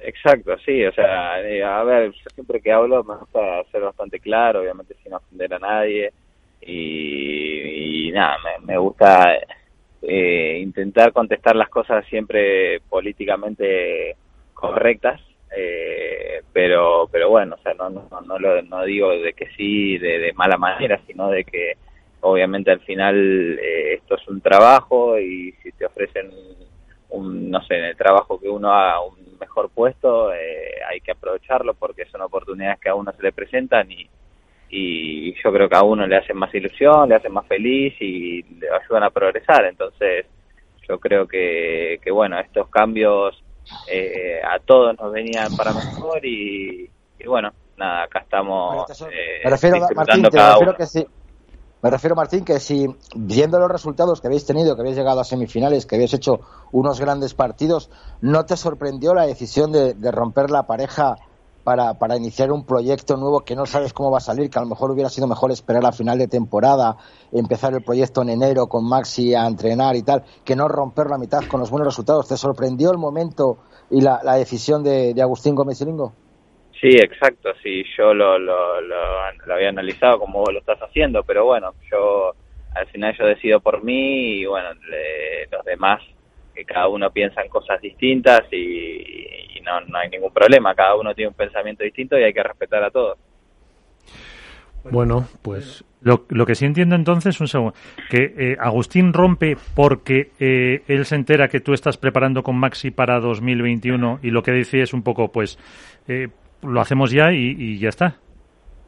Exacto, 0.00 0.56
sí, 0.64 0.84
o 0.84 0.92
sea, 0.92 1.40
eh, 1.40 1.64
a 1.64 1.82
ver, 1.82 2.12
siempre 2.34 2.60
que 2.60 2.70
hablo 2.70 3.02
me 3.02 3.16
gusta 3.16 3.64
ser 3.72 3.80
bastante 3.80 4.20
claro, 4.20 4.60
obviamente 4.60 4.94
sin 5.02 5.14
ofender 5.14 5.52
a 5.54 5.58
nadie, 5.58 6.12
y, 6.60 8.10
nada, 8.12 8.36
me, 8.62 8.78
gusta 8.78 9.36
eh, 10.02 10.58
intentar 10.62 11.12
contestar 11.12 11.56
las 11.56 11.68
cosas 11.68 12.06
siempre 12.06 12.80
políticamente 12.88 14.16
correctas, 14.54 15.20
eh, 15.56 16.42
pero 16.52 17.08
pero 17.10 17.30
bueno, 17.30 17.56
o 17.58 17.62
sea, 17.62 17.74
no, 17.74 17.88
no, 17.90 18.20
no, 18.20 18.38
lo, 18.38 18.62
no 18.62 18.84
digo 18.84 19.10
de 19.10 19.32
que 19.32 19.48
sí 19.56 19.98
de 19.98 20.32
mala 20.34 20.56
manera, 20.56 21.00
sino 21.06 21.30
de 21.30 21.44
que 21.44 21.74
obviamente 22.26 22.70
al 22.70 22.80
final 22.80 23.58
eh, 23.58 23.94
esto 23.94 24.16
es 24.16 24.28
un 24.28 24.40
trabajo 24.40 25.18
y 25.18 25.52
si 25.62 25.72
te 25.72 25.86
ofrecen 25.86 26.30
un, 27.10 27.50
no 27.50 27.62
sé, 27.62 27.78
en 27.78 27.84
el 27.84 27.96
trabajo 27.96 28.40
que 28.40 28.48
uno 28.48 28.72
haga 28.72 29.00
un 29.00 29.38
mejor 29.38 29.70
puesto, 29.70 30.32
eh, 30.32 30.82
hay 30.90 31.00
que 31.00 31.12
aprovecharlo 31.12 31.74
porque 31.74 32.06
son 32.06 32.22
oportunidades 32.22 32.80
que 32.80 32.88
a 32.88 32.94
uno 32.94 33.12
se 33.12 33.22
le 33.22 33.32
presentan 33.32 33.90
y, 33.90 34.08
y 34.70 35.34
yo 35.42 35.52
creo 35.52 35.68
que 35.68 35.76
a 35.76 35.82
uno 35.82 36.06
le 36.06 36.16
hacen 36.16 36.36
más 36.36 36.52
ilusión, 36.54 37.08
le 37.08 37.14
hacen 37.14 37.32
más 37.32 37.46
feliz 37.46 37.94
y 38.00 38.42
le 38.42 38.68
ayudan 38.70 39.04
a 39.04 39.10
progresar. 39.10 39.64
Entonces, 39.66 40.26
yo 40.88 40.98
creo 40.98 41.26
que, 41.28 42.00
que 42.02 42.10
bueno, 42.10 42.38
estos 42.40 42.68
cambios 42.68 43.40
eh, 43.88 44.40
a 44.42 44.58
todos 44.58 44.98
nos 44.98 45.12
venían 45.12 45.54
para 45.56 45.72
mejor 45.72 46.24
y, 46.24 46.90
bueno, 47.24 47.52
nada, 47.76 48.04
acá 48.04 48.20
estamos 48.20 48.90
eh, 49.12 49.42
disfrutando 49.44 50.30
cada 50.30 50.58
uno. 50.58 50.74
Que 50.74 50.86
sí 50.86 51.06
me 51.86 51.90
refiero, 51.90 52.16
Martín, 52.16 52.44
que 52.44 52.58
si 52.58 52.88
viendo 53.14 53.60
los 53.60 53.70
resultados 53.70 54.20
que 54.20 54.26
habéis 54.26 54.44
tenido, 54.44 54.74
que 54.74 54.80
habéis 54.80 54.96
llegado 54.96 55.20
a 55.20 55.24
semifinales, 55.24 55.86
que 55.86 55.94
habéis 55.94 56.14
hecho 56.14 56.40
unos 56.72 56.98
grandes 56.98 57.34
partidos, 57.34 57.90
¿no 58.20 58.44
te 58.44 58.56
sorprendió 58.56 59.14
la 59.14 59.24
decisión 59.24 59.70
de, 59.70 59.94
romper 60.10 60.50
la 60.50 60.66
pareja 60.66 61.14
para, 61.62 62.16
iniciar 62.16 62.50
un 62.50 62.64
proyecto 62.64 63.16
nuevo 63.16 63.42
que 63.42 63.54
no 63.54 63.66
sabes 63.66 63.92
cómo 63.92 64.10
va 64.10 64.18
a 64.18 64.20
salir, 64.20 64.50
que 64.50 64.58
a 64.58 64.62
lo 64.62 64.68
mejor 64.68 64.90
hubiera 64.90 65.08
sido 65.08 65.28
mejor 65.28 65.52
esperar 65.52 65.86
a 65.86 65.92
final 65.92 66.18
de 66.18 66.26
temporada, 66.26 66.96
empezar 67.30 67.72
el 67.72 67.84
proyecto 67.84 68.22
en 68.22 68.30
enero 68.30 68.66
con 68.66 68.84
Maxi 68.84 69.36
a 69.36 69.46
entrenar 69.46 69.94
y 69.94 70.02
tal, 70.02 70.24
que 70.44 70.56
no 70.56 70.66
romper 70.66 71.08
la 71.08 71.18
mitad 71.18 71.44
con 71.48 71.60
los 71.60 71.70
buenos 71.70 71.86
resultados? 71.86 72.26
¿Te 72.26 72.36
sorprendió 72.36 72.90
el 72.90 72.98
momento 72.98 73.58
y 73.90 74.00
la, 74.00 74.20
decisión 74.34 74.82
de, 74.82 75.14
de 75.14 75.22
Agustín 75.22 75.54
Gómez 75.54 75.80
Lingo? 75.82 76.14
Sí, 76.80 76.88
exacto, 76.88 77.52
sí, 77.62 77.84
yo 77.96 78.12
lo, 78.12 78.38
lo, 78.38 78.80
lo, 78.82 79.54
había 79.54 79.70
analizado 79.70 80.18
como 80.18 80.44
lo 80.44 80.58
estás 80.58 80.78
haciendo, 80.80 81.22
pero 81.22 81.46
bueno, 81.46 81.74
yo 81.90 82.34
al 82.74 82.86
final 82.88 83.16
yo 83.16 83.26
decido 83.26 83.60
por 83.60 83.82
mí 83.82 84.40
y 84.40 84.44
bueno, 84.44 84.68
los 85.50 85.64
demás, 85.64 86.02
que 86.54 86.64
cada 86.64 86.88
uno 86.88 87.10
piensa 87.10 87.40
en 87.42 87.48
cosas 87.48 87.80
distintas 87.80 88.42
y, 88.52 89.60
no, 89.64 89.80
no 89.80 89.98
hay 89.98 90.08
ningún 90.10 90.32
problema, 90.32 90.74
cada 90.74 90.94
uno 90.94 91.14
tiene 91.14 91.30
un 91.30 91.34
pensamiento 91.34 91.82
distinto 91.82 92.16
y 92.18 92.22
hay 92.22 92.32
que 92.32 92.42
respetar 92.42 92.84
a 92.84 92.90
todos. 92.90 93.18
Bueno, 94.88 95.26
pues 95.42 95.84
lo, 96.02 96.24
lo, 96.28 96.46
que 96.46 96.54
sí 96.54 96.64
entiendo 96.64 96.94
entonces, 96.94 97.40
un 97.40 97.48
segundo, 97.48 97.74
que 98.08 98.32
eh, 98.38 98.56
Agustín 98.60 99.12
rompe 99.12 99.56
porque 99.74 100.30
eh, 100.38 100.82
él 100.86 101.04
se 101.04 101.16
entera 101.16 101.48
que 101.48 101.58
tú 101.58 101.72
estás 101.72 101.96
preparando 101.96 102.44
con 102.44 102.56
Maxi 102.56 102.92
para 102.92 103.18
2021 103.18 104.20
y 104.22 104.30
lo 104.30 104.44
que 104.44 104.52
dice 104.52 104.82
es 104.82 104.94
un 104.94 105.02
poco, 105.02 105.32
pues, 105.32 105.58
eh, 106.06 106.28
lo 106.62 106.80
hacemos 106.80 107.10
ya 107.10 107.32
y, 107.32 107.78
ya 107.78 107.88
está. 107.88 108.16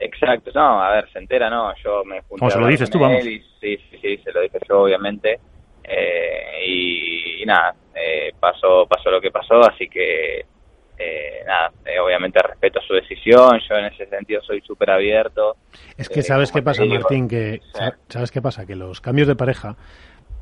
Exacto, 0.00 0.50
no, 0.54 0.82
a 0.82 0.90
ver, 0.92 1.10
se 1.10 1.18
entera, 1.18 1.50
no, 1.50 1.74
yo 1.82 2.04
me 2.04 2.20
junté 2.22 2.38
¿Cómo 2.38 2.50
se 2.50 2.58
lo 2.60 2.66
dices 2.68 2.88
tú, 2.88 3.00
vamos? 3.00 3.22
sí, 3.22 3.42
sí, 3.60 3.78
sí, 4.00 4.16
se 4.18 4.32
lo 4.32 4.40
dije 4.42 4.58
yo, 4.68 4.82
obviamente, 4.82 5.40
eh, 5.82 6.66
y, 6.66 7.44
nada, 7.44 7.74
eh, 7.94 8.32
pasó, 8.38 8.86
pasó 8.86 9.10
lo 9.10 9.20
que 9.20 9.32
pasó, 9.32 9.60
así 9.60 9.88
que, 9.88 10.44
eh, 10.98 11.42
nada, 11.46 11.72
obviamente 12.04 12.40
respeto 12.40 12.80
su 12.86 12.94
decisión, 12.94 13.58
yo 13.68 13.76
en 13.76 13.86
ese 13.86 14.06
sentido 14.06 14.40
soy 14.42 14.60
súper 14.60 14.90
abierto. 14.90 15.56
Es 15.96 16.08
que 16.08 16.22
sabes 16.22 16.52
qué 16.52 16.62
pasa, 16.62 16.84
Martín, 16.84 17.26
que, 17.26 17.60
¿sabes 18.08 18.30
qué 18.30 18.40
pasa? 18.40 18.66
Que 18.66 18.76
los 18.76 19.00
cambios 19.00 19.26
de 19.26 19.34
pareja 19.34 19.76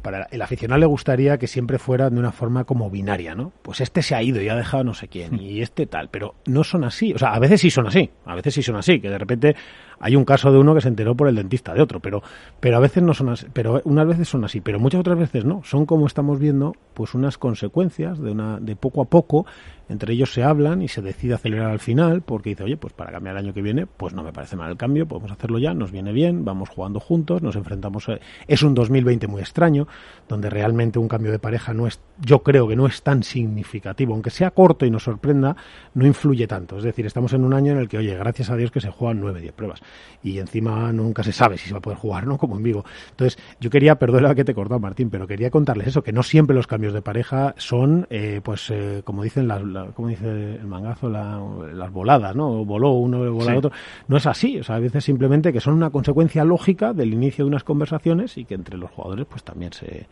para 0.07 0.29
el 0.31 0.41
aficionado 0.41 0.79
le 0.79 0.87
gustaría 0.87 1.37
que 1.37 1.49
siempre 1.49 1.81
fuera 1.81 2.09
de 2.11 2.17
una 2.17 2.31
forma 2.31 2.63
como 2.63 2.89
binaria, 2.89 3.35
¿no? 3.35 3.53
Pues 3.63 3.81
este 3.81 4.03
se 4.03 4.15
ha 4.15 4.23
ido 4.23 4.41
y 4.41 4.49
ha 4.49 4.55
dejado 4.55 4.85
no 4.85 4.95
sé 4.95 5.09
quién, 5.09 5.35
y 5.41 5.63
este 5.63 5.87
tal, 5.87 6.11
pero 6.11 6.37
no 6.47 6.63
son 6.63 6.85
así. 6.85 7.13
O 7.13 7.19
sea, 7.19 7.31
a 7.31 7.41
veces 7.41 7.61
sí 7.61 7.71
son 7.71 7.89
así, 7.89 8.09
a 8.25 8.37
veces 8.37 8.55
sí 8.55 8.63
son 8.63 8.77
así, 8.77 9.01
que 9.01 9.11
de 9.11 9.19
repente 9.19 9.57
hay 9.99 10.17
un 10.17 10.25
caso 10.25 10.53
de 10.53 10.59
uno 10.59 10.75
que 10.75 10.81
se 10.81 10.88
enteró 10.88 11.15
por 11.15 11.29
el 11.29 11.37
dentista 11.37 11.73
de 11.75 11.81
otro, 11.81 12.00
pero, 12.00 12.23
pero 12.61 12.76
a 12.76 12.81
veces 12.81 13.03
no 13.03 13.15
son 13.15 13.31
así, 13.31 13.47
pero 13.53 13.81
unas 13.85 14.07
veces 14.07 14.29
son 14.29 14.45
así, 14.45 14.61
pero 14.61 14.79
muchas 14.79 15.00
otras 15.00 15.19
veces 15.19 15.45
no. 15.45 15.62
Son 15.65 15.87
como 15.87 16.07
estamos 16.07 16.38
viendo, 16.38 16.75
pues 16.95 17.15
unas 17.15 17.38
consecuencias 17.38 18.19
de 18.19 18.31
una, 18.31 18.59
de 18.61 18.76
poco 18.76 19.03
a 19.03 19.07
poco, 19.07 19.47
entre 19.88 20.15
ellos 20.15 20.33
se 20.33 20.43
hablan 20.43 20.83
y 20.83 20.88
se 20.88 21.00
decide 21.00 21.35
acelerar 21.35 21.71
al 21.71 21.79
final, 21.79 22.23
porque 22.23 22.50
dice, 22.50 22.65
oye, 22.65 22.76
pues 22.76 22.93
para 22.93 23.12
cambiar 23.12 23.37
el 23.37 23.45
año 23.45 23.55
que 23.55 23.62
viene, 23.62 23.87
pues 23.87 24.15
no 24.15 24.23
me 24.23 24.33
parece 24.33 24.57
mal 24.57 24.71
el 24.71 24.76
cambio, 24.76 25.07
podemos 25.07 25.31
hacerlo 25.31 25.59
ya, 25.59 25.75
nos 25.75 25.93
viene 25.93 26.12
bien, 26.12 26.45
vamos 26.45 26.69
jugando 26.69 27.00
juntos, 27.00 27.43
nos 27.43 27.57
enfrentamos. 27.57 28.07
Es 28.49 28.62
un 28.62 28.75
2020 28.75 29.29
muy 29.29 29.41
extraño, 29.41 29.87
donde 30.29 30.50
realmente 30.50 30.99
un 30.99 31.09
cambio 31.09 31.31
de 31.31 31.38
pareja 31.38 31.73
no 31.73 31.87
es, 31.87 32.00
yo 32.21 32.43
creo 32.43 32.67
que 32.69 32.76
no 32.76 32.87
es 32.87 33.03
tan 33.03 33.23
significativo, 33.23 34.12
aunque 34.12 34.31
sea 34.31 34.50
corto 34.50 34.85
y 34.85 34.91
nos 34.91 35.05
sorprenda, 35.05 35.57
no 35.95 36.07
influye 36.07 36.47
tanto. 36.47 36.79
Es 36.79 36.85
decir, 36.85 37.07
estamos 37.07 37.33
en 37.33 37.45
un 37.45 37.55
año 37.55 37.73
en 37.73 37.79
el 37.79 37.88
que, 37.88 37.99
oye, 37.99 38.17
gracias 38.17 38.50
a 38.50 38.57
Dios 38.57 38.71
que 38.71 38.81
se 38.81 38.91
juegan 38.91 39.21
9, 39.21 39.41
10 39.41 39.53
pruebas 39.55 39.83
y 40.23 40.38
encima 40.38 40.93
nunca 40.93 41.23
se 41.23 41.33
sabe 41.33 41.57
si 41.57 41.69
se 41.69 41.73
va 41.73 41.78
a 41.78 41.83
poder 41.83 41.99
jugar, 41.99 42.26
¿no? 42.26 42.37
Como 42.38 42.57
en 42.57 42.62
vivo. 42.62 42.85
Entonces, 43.11 43.38
yo 43.61 43.71
quería, 43.71 43.97
perdona 43.97 44.35
que 44.35 44.45
te 44.45 44.52
he 44.52 44.55
cortado, 44.55 44.81
Martín, 44.81 45.09
pero 45.11 45.26
quería 45.26 45.50
contarles 45.50 45.88
eso, 45.88 46.02
que 46.02 46.12
no 46.12 46.23
siempre 46.23 46.57
los 46.57 46.66
cambios 46.66 46.93
de 46.93 47.02
pareja 47.02 47.55
son, 47.59 48.07
eh, 48.11 48.40
pues, 48.43 48.71
eh, 48.71 49.02
como 49.05 49.23
dicen, 49.23 49.47
las, 49.47 49.62
como 49.95 50.09
dice 50.09 50.57
el 50.57 50.66
mangazo, 50.66 51.09
las 51.09 51.93
voladas, 51.93 52.35
¿no? 52.35 52.64
Voló 52.64 52.93
uno, 52.93 53.33
voló 53.33 53.59
otro. 53.59 53.71
No 54.09 54.16
es 54.16 54.26
así, 54.26 54.59
o 54.59 54.64
sea, 54.64 54.76
a 54.76 54.81
veces 54.81 55.05
simplemente 55.05 55.52
que 55.52 55.61
son 55.61 55.75
una 55.75 55.90
consecuencia 55.90 56.45
lógica 56.45 56.93
del 56.93 57.12
inicio 57.12 57.45
de 57.45 57.50
unas 57.50 57.64
conversaciones 57.64 58.37
y 58.37 58.45
que 58.45 58.55
entre 58.55 58.76
los 58.78 58.90
jugadores, 58.90 59.26
pues, 59.28 59.45
también 59.45 59.73
se, 59.73 60.07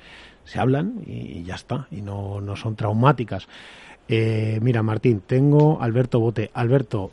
se 0.45 0.61
hablan 0.61 1.03
y, 1.07 1.43
ya 1.43 1.57
está, 1.57 1.89
y 1.91 2.03
no, 2.03 2.41
no 2.41 2.57
son 2.57 2.77
traumáticas. 2.77 3.49
Eh, 4.09 4.59
mira, 4.63 4.83
Martín, 4.83 5.23
tengo 5.27 5.81
Alberto 5.81 6.21
Bote. 6.21 6.51
Alberto, 6.55 7.11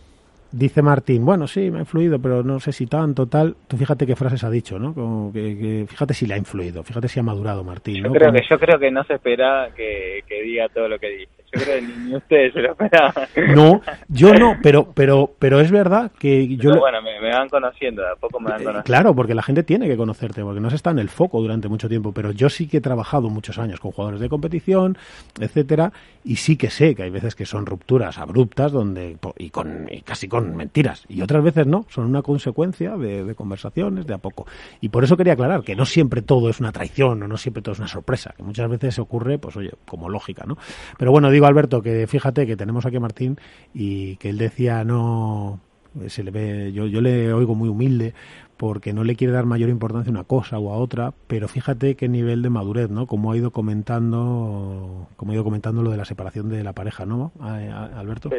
Dice 0.52 0.82
Martín, 0.82 1.26
bueno, 1.26 1.48
sí, 1.48 1.72
me 1.72 1.78
ha 1.78 1.82
influido, 1.82 2.20
pero 2.20 2.44
no 2.44 2.60
sé 2.60 2.74
si 2.74 2.86
tanto, 2.86 3.28
tal. 3.28 3.56
Tú 3.68 3.78
fíjate 3.78 4.06
qué 4.06 4.16
frases 4.18 4.44
ha 4.44 4.50
dicho, 4.50 4.78
¿no? 4.78 4.94
Como 4.94 5.32
que, 5.32 5.86
fíjate 5.88 6.14
si 6.14 6.28
le 6.28 6.34
ha 6.34 6.38
influido, 6.38 6.84
fíjate 6.84 7.08
si 7.08 7.20
ha 7.20 7.24
madurado 7.24 7.64
Martín. 7.64 8.04
Yo, 8.04 8.12
creo, 8.12 8.34
que, 8.34 8.42
yo 8.50 8.60
creo 8.60 8.78
que 8.78 8.92
no 8.92 9.04
se 9.06 9.14
espera 9.14 9.70
que, 9.76 10.24
que 10.28 10.42
diga 10.42 10.68
todo 10.70 10.90
lo 10.90 11.00
que 11.00 11.10
dice. 11.10 11.41
Yo 11.54 11.62
creo 11.62 11.80
que 11.80 11.82
ni 11.82 12.16
ustedes 12.16 12.54
se 12.54 12.62
lo 12.62 12.72
esperaban. 12.72 13.14
No, 13.56 13.82
yo 14.08 14.34
no, 14.34 14.58
pero, 14.64 14.92
pero, 14.94 15.32
pero 15.38 15.60
es 15.60 15.72
verdad 15.72 16.12
que 16.18 16.56
yo... 16.56 16.78
bueno, 16.80 17.02
me, 17.02 17.20
van 17.30 17.50
conociendo, 17.50 18.08
a 18.08 18.16
poco 18.16 18.40
me 18.40 18.52
van 18.52 18.62
eh, 18.62 18.64
conociendo. 18.64 18.84
Claro, 18.84 19.16
porque 19.16 19.34
la 19.34 19.44
gente 19.44 19.64
tiene 19.64 19.88
que 19.88 19.98
conocerte, 19.98 20.42
porque 20.44 20.60
no 20.60 20.70
se 20.70 20.76
está 20.76 20.92
en 20.92 21.00
el 21.00 21.10
foco 21.10 21.42
durante 21.42 21.68
mucho 21.68 21.90
tiempo, 21.90 22.14
pero 22.14 22.32
yo 22.32 22.50
sí 22.50 22.68
que 22.68 22.78
he 22.78 22.82
trabajado 22.82 23.30
muchos 23.30 23.58
años 23.58 23.80
con 23.80 23.92
jugadores 23.92 24.22
de 24.22 24.30
competición, 24.30 24.98
etcétera, 25.40 25.92
y 26.24 26.36
sí 26.36 26.56
que 26.56 26.70
sé 26.70 26.96
que 26.96 27.04
hay 27.04 27.10
veces 27.10 27.36
que 27.36 27.46
son 27.46 27.66
rupturas 27.66 28.18
abruptas 28.18 28.72
donde 28.72 29.18
y 29.38 29.50
con 29.50 29.88
y 29.90 30.02
casi 30.02 30.28
con 30.28 30.56
mentiras 30.56 31.06
y 31.10 31.22
otras 31.22 31.44
veces 31.44 31.66
no 31.66 31.86
son 31.90 32.06
una 32.06 32.22
consecuencia 32.22 32.96
de, 32.96 33.34
conversaciones 33.36 34.06
de 34.06 34.14
a 34.14 34.18
poco 34.18 34.46
y 34.82 34.90
por 34.90 35.04
eso 35.04 35.18
quería 35.18 35.34
aclarar 35.34 35.64
que 35.64 35.76
no 35.76 35.86
siempre 35.86 36.22
todo 36.22 36.50
es 36.50 36.60
una 36.60 36.72
traición 36.72 37.24
o 37.24 37.28
no 37.28 37.38
siempre 37.38 37.64
todo 37.64 37.74
es 37.74 37.80
una 37.80 37.88
sorpresa 37.88 38.34
que 38.36 38.44
muchas 38.44 38.70
veces 38.70 39.00
ocurre 39.00 39.40
pues 39.40 39.56
oye 39.58 39.72
como 39.88 40.10
lógica 40.10 40.44
no 40.46 40.58
pero 40.98 41.12
bueno 41.12 41.32
digo 41.32 41.41
Alberto 41.48 41.82
que 41.82 42.08
fíjate 42.08 42.46
que 42.48 42.56
tenemos 42.56 42.86
aquí 42.86 42.98
a 42.98 43.02
Martín 43.02 43.38
y 43.74 44.18
que 44.18 44.30
él 44.30 44.38
decía 44.38 44.84
no 44.84 45.60
se 46.08 46.24
le 46.24 46.32
ve 46.32 46.72
yo 46.72 46.88
yo 46.88 47.02
le 47.02 47.34
oigo 47.34 47.56
muy 47.56 47.70
humilde 47.70 48.14
porque 48.62 48.94
no 48.94 49.04
le 49.04 49.16
quiere 49.16 49.34
dar 49.34 49.48
mayor 49.48 49.70
importancia 49.70 50.12
a 50.12 50.14
una 50.14 50.24
cosa 50.24 50.60
o 50.60 50.72
a 50.72 50.78
otra, 50.78 51.14
pero 51.26 51.48
fíjate 51.48 51.96
qué 51.96 52.08
nivel 52.08 52.44
de 52.44 52.52
madurez, 52.52 52.92
¿no? 52.92 53.08
Como 53.08 53.32
ha 53.32 53.36
ido 53.36 53.50
comentando, 53.50 55.08
como 55.16 55.32
ha 55.32 55.34
ido 55.34 55.44
comentando 55.44 55.82
lo 55.82 55.90
de 55.90 55.98
la 55.98 56.06
separación 56.06 56.48
de 56.48 56.64
la 56.64 56.72
pareja, 56.74 57.08
¿no? 57.08 57.32
Alberto. 57.42 58.30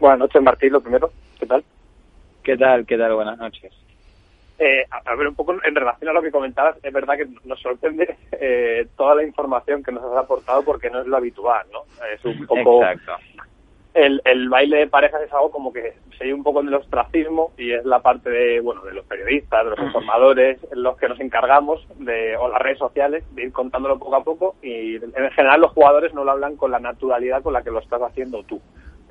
Buenas 0.00 0.18
noches, 0.18 0.42
Martín, 0.42 0.72
lo 0.72 0.80
primero. 0.80 1.10
¿Qué 1.38 1.44
tal? 1.44 1.62
¿Qué 2.42 2.56
tal? 2.56 2.86
¿Qué 2.86 2.96
tal? 2.96 3.14
Buenas 3.14 3.36
noches. 3.36 3.70
Eh, 4.58 4.86
a, 4.88 5.14
ver, 5.16 5.26
un 5.26 5.34
poco 5.34 5.52
en 5.64 5.74
relación 5.74 6.10
a 6.10 6.12
lo 6.12 6.22
que 6.22 6.30
comentabas, 6.30 6.76
es 6.82 6.92
verdad 6.92 7.16
que 7.16 7.26
nos 7.44 7.60
sorprende 7.60 8.16
eh, 8.32 8.86
toda 8.96 9.16
la 9.16 9.24
información 9.24 9.82
que 9.82 9.90
nos 9.90 10.04
has 10.04 10.16
aportado 10.16 10.62
porque 10.62 10.90
no 10.90 11.00
es 11.00 11.06
lo 11.06 11.16
habitual, 11.16 11.66
¿no? 11.72 11.82
Es 12.12 12.24
un 12.24 12.46
poco... 12.46 12.84
Exacto. 12.84 13.12
El, 13.94 14.20
el 14.24 14.48
baile 14.48 14.78
de 14.78 14.86
parejas 14.88 15.22
es 15.22 15.32
algo 15.32 15.52
como 15.52 15.72
que 15.72 15.94
se 16.18 16.34
un 16.34 16.42
poco 16.42 16.60
en 16.60 16.68
el 16.68 16.74
ostracismo 16.74 17.52
y 17.56 17.70
es 17.70 17.84
la 17.84 18.00
parte 18.00 18.28
de, 18.28 18.60
bueno, 18.60 18.82
de 18.82 18.92
los 18.92 19.04
periodistas, 19.06 19.64
de 19.64 19.70
los 19.70 19.78
informadores, 19.78 20.58
los 20.72 20.96
que 20.96 21.08
nos 21.08 21.20
encargamos 21.20 21.86
de, 22.00 22.36
o 22.36 22.48
las 22.48 22.60
redes 22.60 22.78
sociales, 22.78 23.24
de 23.36 23.44
ir 23.44 23.52
contándolo 23.52 23.98
poco 24.00 24.16
a 24.16 24.24
poco 24.24 24.56
y 24.62 24.96
en 24.96 25.30
general 25.30 25.60
los 25.60 25.70
jugadores 25.72 26.12
no 26.12 26.24
lo 26.24 26.32
hablan 26.32 26.56
con 26.56 26.72
la 26.72 26.80
naturalidad 26.80 27.42
con 27.42 27.52
la 27.52 27.62
que 27.62 27.70
lo 27.70 27.78
estás 27.78 28.02
haciendo 28.02 28.42
tú. 28.42 28.60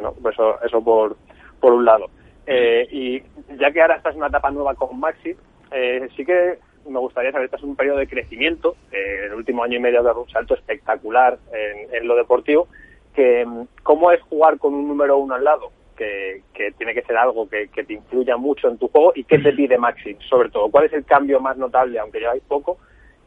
¿no? 0.02 0.14
Pues 0.22 0.34
eso, 0.34 0.62
eso 0.62 0.84
por, 0.84 1.16
por 1.62 1.72
un 1.72 1.86
lado. 1.86 2.10
Eh, 2.46 2.88
y 2.92 3.24
ya 3.58 3.72
que 3.72 3.82
ahora 3.82 3.96
estás 3.96 4.14
en 4.14 4.20
una 4.20 4.28
etapa 4.28 4.52
nueva 4.52 4.76
con 4.76 5.00
Maxi, 5.00 5.36
eh, 5.72 6.08
sí 6.16 6.26
que 6.26 6.60
me 6.88 7.00
gustaría 7.00 7.32
saber, 7.32 7.46
estás 7.46 7.64
en 7.64 7.70
un 7.70 7.76
periodo 7.76 7.98
de 7.98 8.08
crecimiento, 8.08 8.76
eh, 8.92 9.26
el 9.26 9.34
último 9.34 9.64
año 9.64 9.78
y 9.78 9.82
medio 9.82 10.02
ha 10.02 10.04
dado 10.04 10.24
un 10.24 10.30
salto 10.30 10.54
espectacular 10.54 11.40
en, 11.92 12.08
lo 12.08 12.16
deportivo, 12.16 12.68
que 13.16 13.48
cómo 13.84 14.12
es 14.12 14.22
jugar 14.24 14.58
con 14.58 14.74
un 14.74 14.88
número 14.88 15.18
uno 15.18 15.36
al 15.36 15.44
lado, 15.44 15.72
que, 15.96 16.42
tiene 16.78 16.94
que 16.94 17.04
ser 17.04 17.16
algo 17.16 17.48
que, 17.48 17.68
te 17.68 17.94
influya 17.94 18.36
mucho 18.36 18.68
en 18.68 18.78
tu 18.78 18.90
juego, 18.90 19.14
y 19.16 19.24
qué 19.24 19.40
te 19.40 19.54
pide 19.54 19.78
Maxi, 19.78 20.18
sobre 20.30 20.50
todo, 20.50 20.70
cuál 20.70 20.86
es 20.86 20.94
el 20.94 21.06
cambio 21.06 21.40
más 21.40 21.56
notable, 21.58 22.00
aunque 22.00 22.20
lleváis 22.20 22.44
poco, 22.44 22.78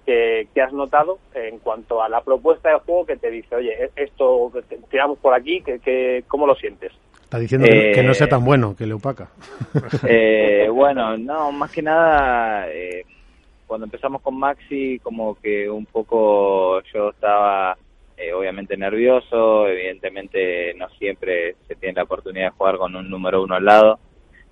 que, 0.04 0.48
has 0.62 0.72
notado 0.72 1.18
en 1.34 1.58
cuanto 1.58 2.02
a 2.02 2.08
la 2.08 2.20
propuesta 2.22 2.70
de 2.70 2.78
juego 2.80 3.06
que 3.06 3.16
te 3.16 3.30
dice, 3.30 3.56
oye, 3.56 3.90
esto 3.96 4.52
tiramos 4.90 5.18
por 5.18 5.34
aquí, 5.34 5.62
que, 5.62 6.24
¿cómo 6.28 6.46
lo 6.46 6.54
sientes? 6.54 6.92
Está 7.26 7.40
diciendo 7.40 7.66
que, 7.66 8.04
no 8.04 8.14
sea 8.14 8.28
tan 8.28 8.44
bueno, 8.44 8.76
que 8.76 8.86
le 8.86 8.94
opaca. 8.94 9.28
Eh, 10.08 10.68
bueno, 10.70 11.18
no, 11.18 11.50
más 11.50 11.72
que 11.72 11.82
nada, 11.82 12.68
eh, 12.70 13.04
cuando 13.66 13.86
empezamos 13.86 14.22
con 14.22 14.38
Maxi, 14.38 15.00
como 15.00 15.34
que 15.34 15.68
un 15.68 15.86
poco 15.86 16.80
yo 16.94 17.10
estaba 17.10 17.76
eh, 18.16 18.32
obviamente 18.32 18.76
nervioso, 18.76 19.66
evidentemente 19.66 20.72
no 20.74 20.88
siempre 20.90 21.56
se 21.66 21.74
tiene 21.74 21.96
la 21.96 22.04
oportunidad 22.04 22.44
de 22.44 22.56
jugar 22.56 22.76
con 22.76 22.94
un 22.94 23.10
número 23.10 23.42
uno 23.42 23.56
al 23.56 23.64
lado. 23.64 23.98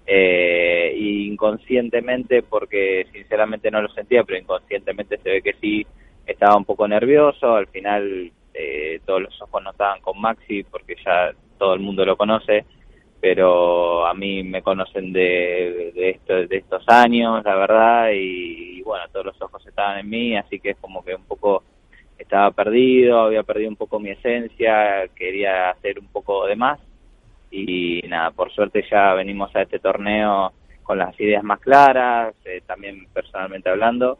Eh, 0.04 0.96
inconscientemente, 0.98 2.42
porque 2.42 3.06
sinceramente 3.12 3.70
no 3.70 3.82
lo 3.82 3.88
sentía, 3.90 4.24
pero 4.24 4.40
inconscientemente 4.40 5.16
se 5.18 5.30
ve 5.30 5.42
que 5.42 5.54
sí 5.60 5.86
estaba 6.26 6.56
un 6.56 6.64
poco 6.64 6.88
nervioso. 6.88 7.54
Al 7.54 7.68
final, 7.68 8.32
eh, 8.52 9.00
todos 9.06 9.22
los 9.22 9.42
ojos 9.42 9.62
no 9.62 9.70
estaban 9.70 10.00
con 10.00 10.20
Maxi 10.20 10.64
porque 10.64 10.96
ya 11.04 11.32
todo 11.58 11.74
el 11.74 11.80
mundo 11.80 12.04
lo 12.04 12.16
conoce, 12.16 12.64
pero 13.20 14.06
a 14.06 14.14
mí 14.14 14.42
me 14.42 14.62
conocen 14.62 15.12
de, 15.12 15.92
de, 15.94 16.46
de 16.46 16.56
estos 16.56 16.84
años, 16.88 17.42
la 17.44 17.54
verdad, 17.56 18.10
y, 18.12 18.82
bueno, 18.82 19.04
todos 19.12 19.26
los 19.26 19.42
ojos 19.42 19.66
estaban 19.66 19.98
en 20.00 20.10
mí, 20.10 20.36
así 20.36 20.60
que 20.60 20.70
es 20.70 20.76
como 20.78 21.04
que 21.04 21.14
un 21.14 21.24
poco 21.24 21.62
estaba 22.18 22.50
perdido, 22.50 23.20
había 23.20 23.42
perdido 23.42 23.70
un 23.70 23.76
poco 23.76 23.98
mi 23.98 24.10
esencia, 24.10 25.08
quería 25.14 25.70
hacer 25.70 25.98
un 25.98 26.08
poco 26.08 26.46
de 26.46 26.56
más 26.56 26.80
y 27.50 28.02
nada, 28.08 28.30
por 28.32 28.52
suerte 28.52 28.84
ya 28.90 29.14
venimos 29.14 29.54
a 29.54 29.62
este 29.62 29.78
torneo 29.78 30.52
con 30.82 30.98
las 30.98 31.18
ideas 31.18 31.42
más 31.42 31.60
claras, 31.60 32.34
eh, 32.44 32.62
también 32.66 33.06
personalmente 33.12 33.70
hablando, 33.70 34.18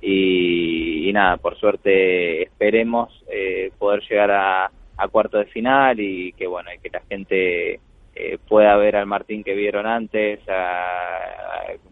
y, 0.00 1.10
nada, 1.12 1.36
por 1.36 1.56
suerte 1.58 2.42
esperemos 2.42 3.24
eh, 3.30 3.70
poder 3.78 4.02
llegar 4.08 4.30
a, 4.32 4.70
a 4.96 5.08
cuarto 5.08 5.38
de 5.38 5.46
final 5.46 5.98
y 6.00 6.32
que 6.32 6.46
bueno, 6.46 6.70
y 6.72 6.78
que 6.78 6.90
la 6.90 7.00
gente 7.08 7.80
eh, 8.14 8.38
pueda 8.46 8.76
ver 8.76 8.96
al 8.96 9.06
Martín 9.06 9.42
que 9.42 9.54
vieron 9.54 9.86
antes 9.86 10.40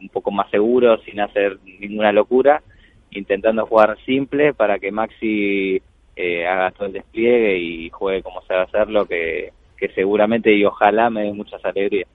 un 0.00 0.08
poco 0.10 0.30
más 0.30 0.50
seguro, 0.50 0.98
sin 1.02 1.20
hacer 1.20 1.58
ninguna 1.64 2.12
locura, 2.12 2.62
intentando 3.10 3.66
jugar 3.66 3.96
simple 4.04 4.54
para 4.54 4.78
que 4.78 4.92
Maxi 4.92 5.80
eh, 6.16 6.46
haga 6.46 6.70
todo 6.72 6.86
el 6.86 6.92
despliegue 6.92 7.58
y 7.58 7.90
juegue 7.90 8.22
como 8.22 8.42
sabe 8.42 8.62
hacerlo, 8.62 9.06
que, 9.06 9.52
que 9.76 9.88
seguramente 9.90 10.52
y 10.52 10.64
ojalá 10.64 11.10
me 11.10 11.22
dé 11.22 11.32
muchas 11.32 11.64
alegrías. 11.64 12.08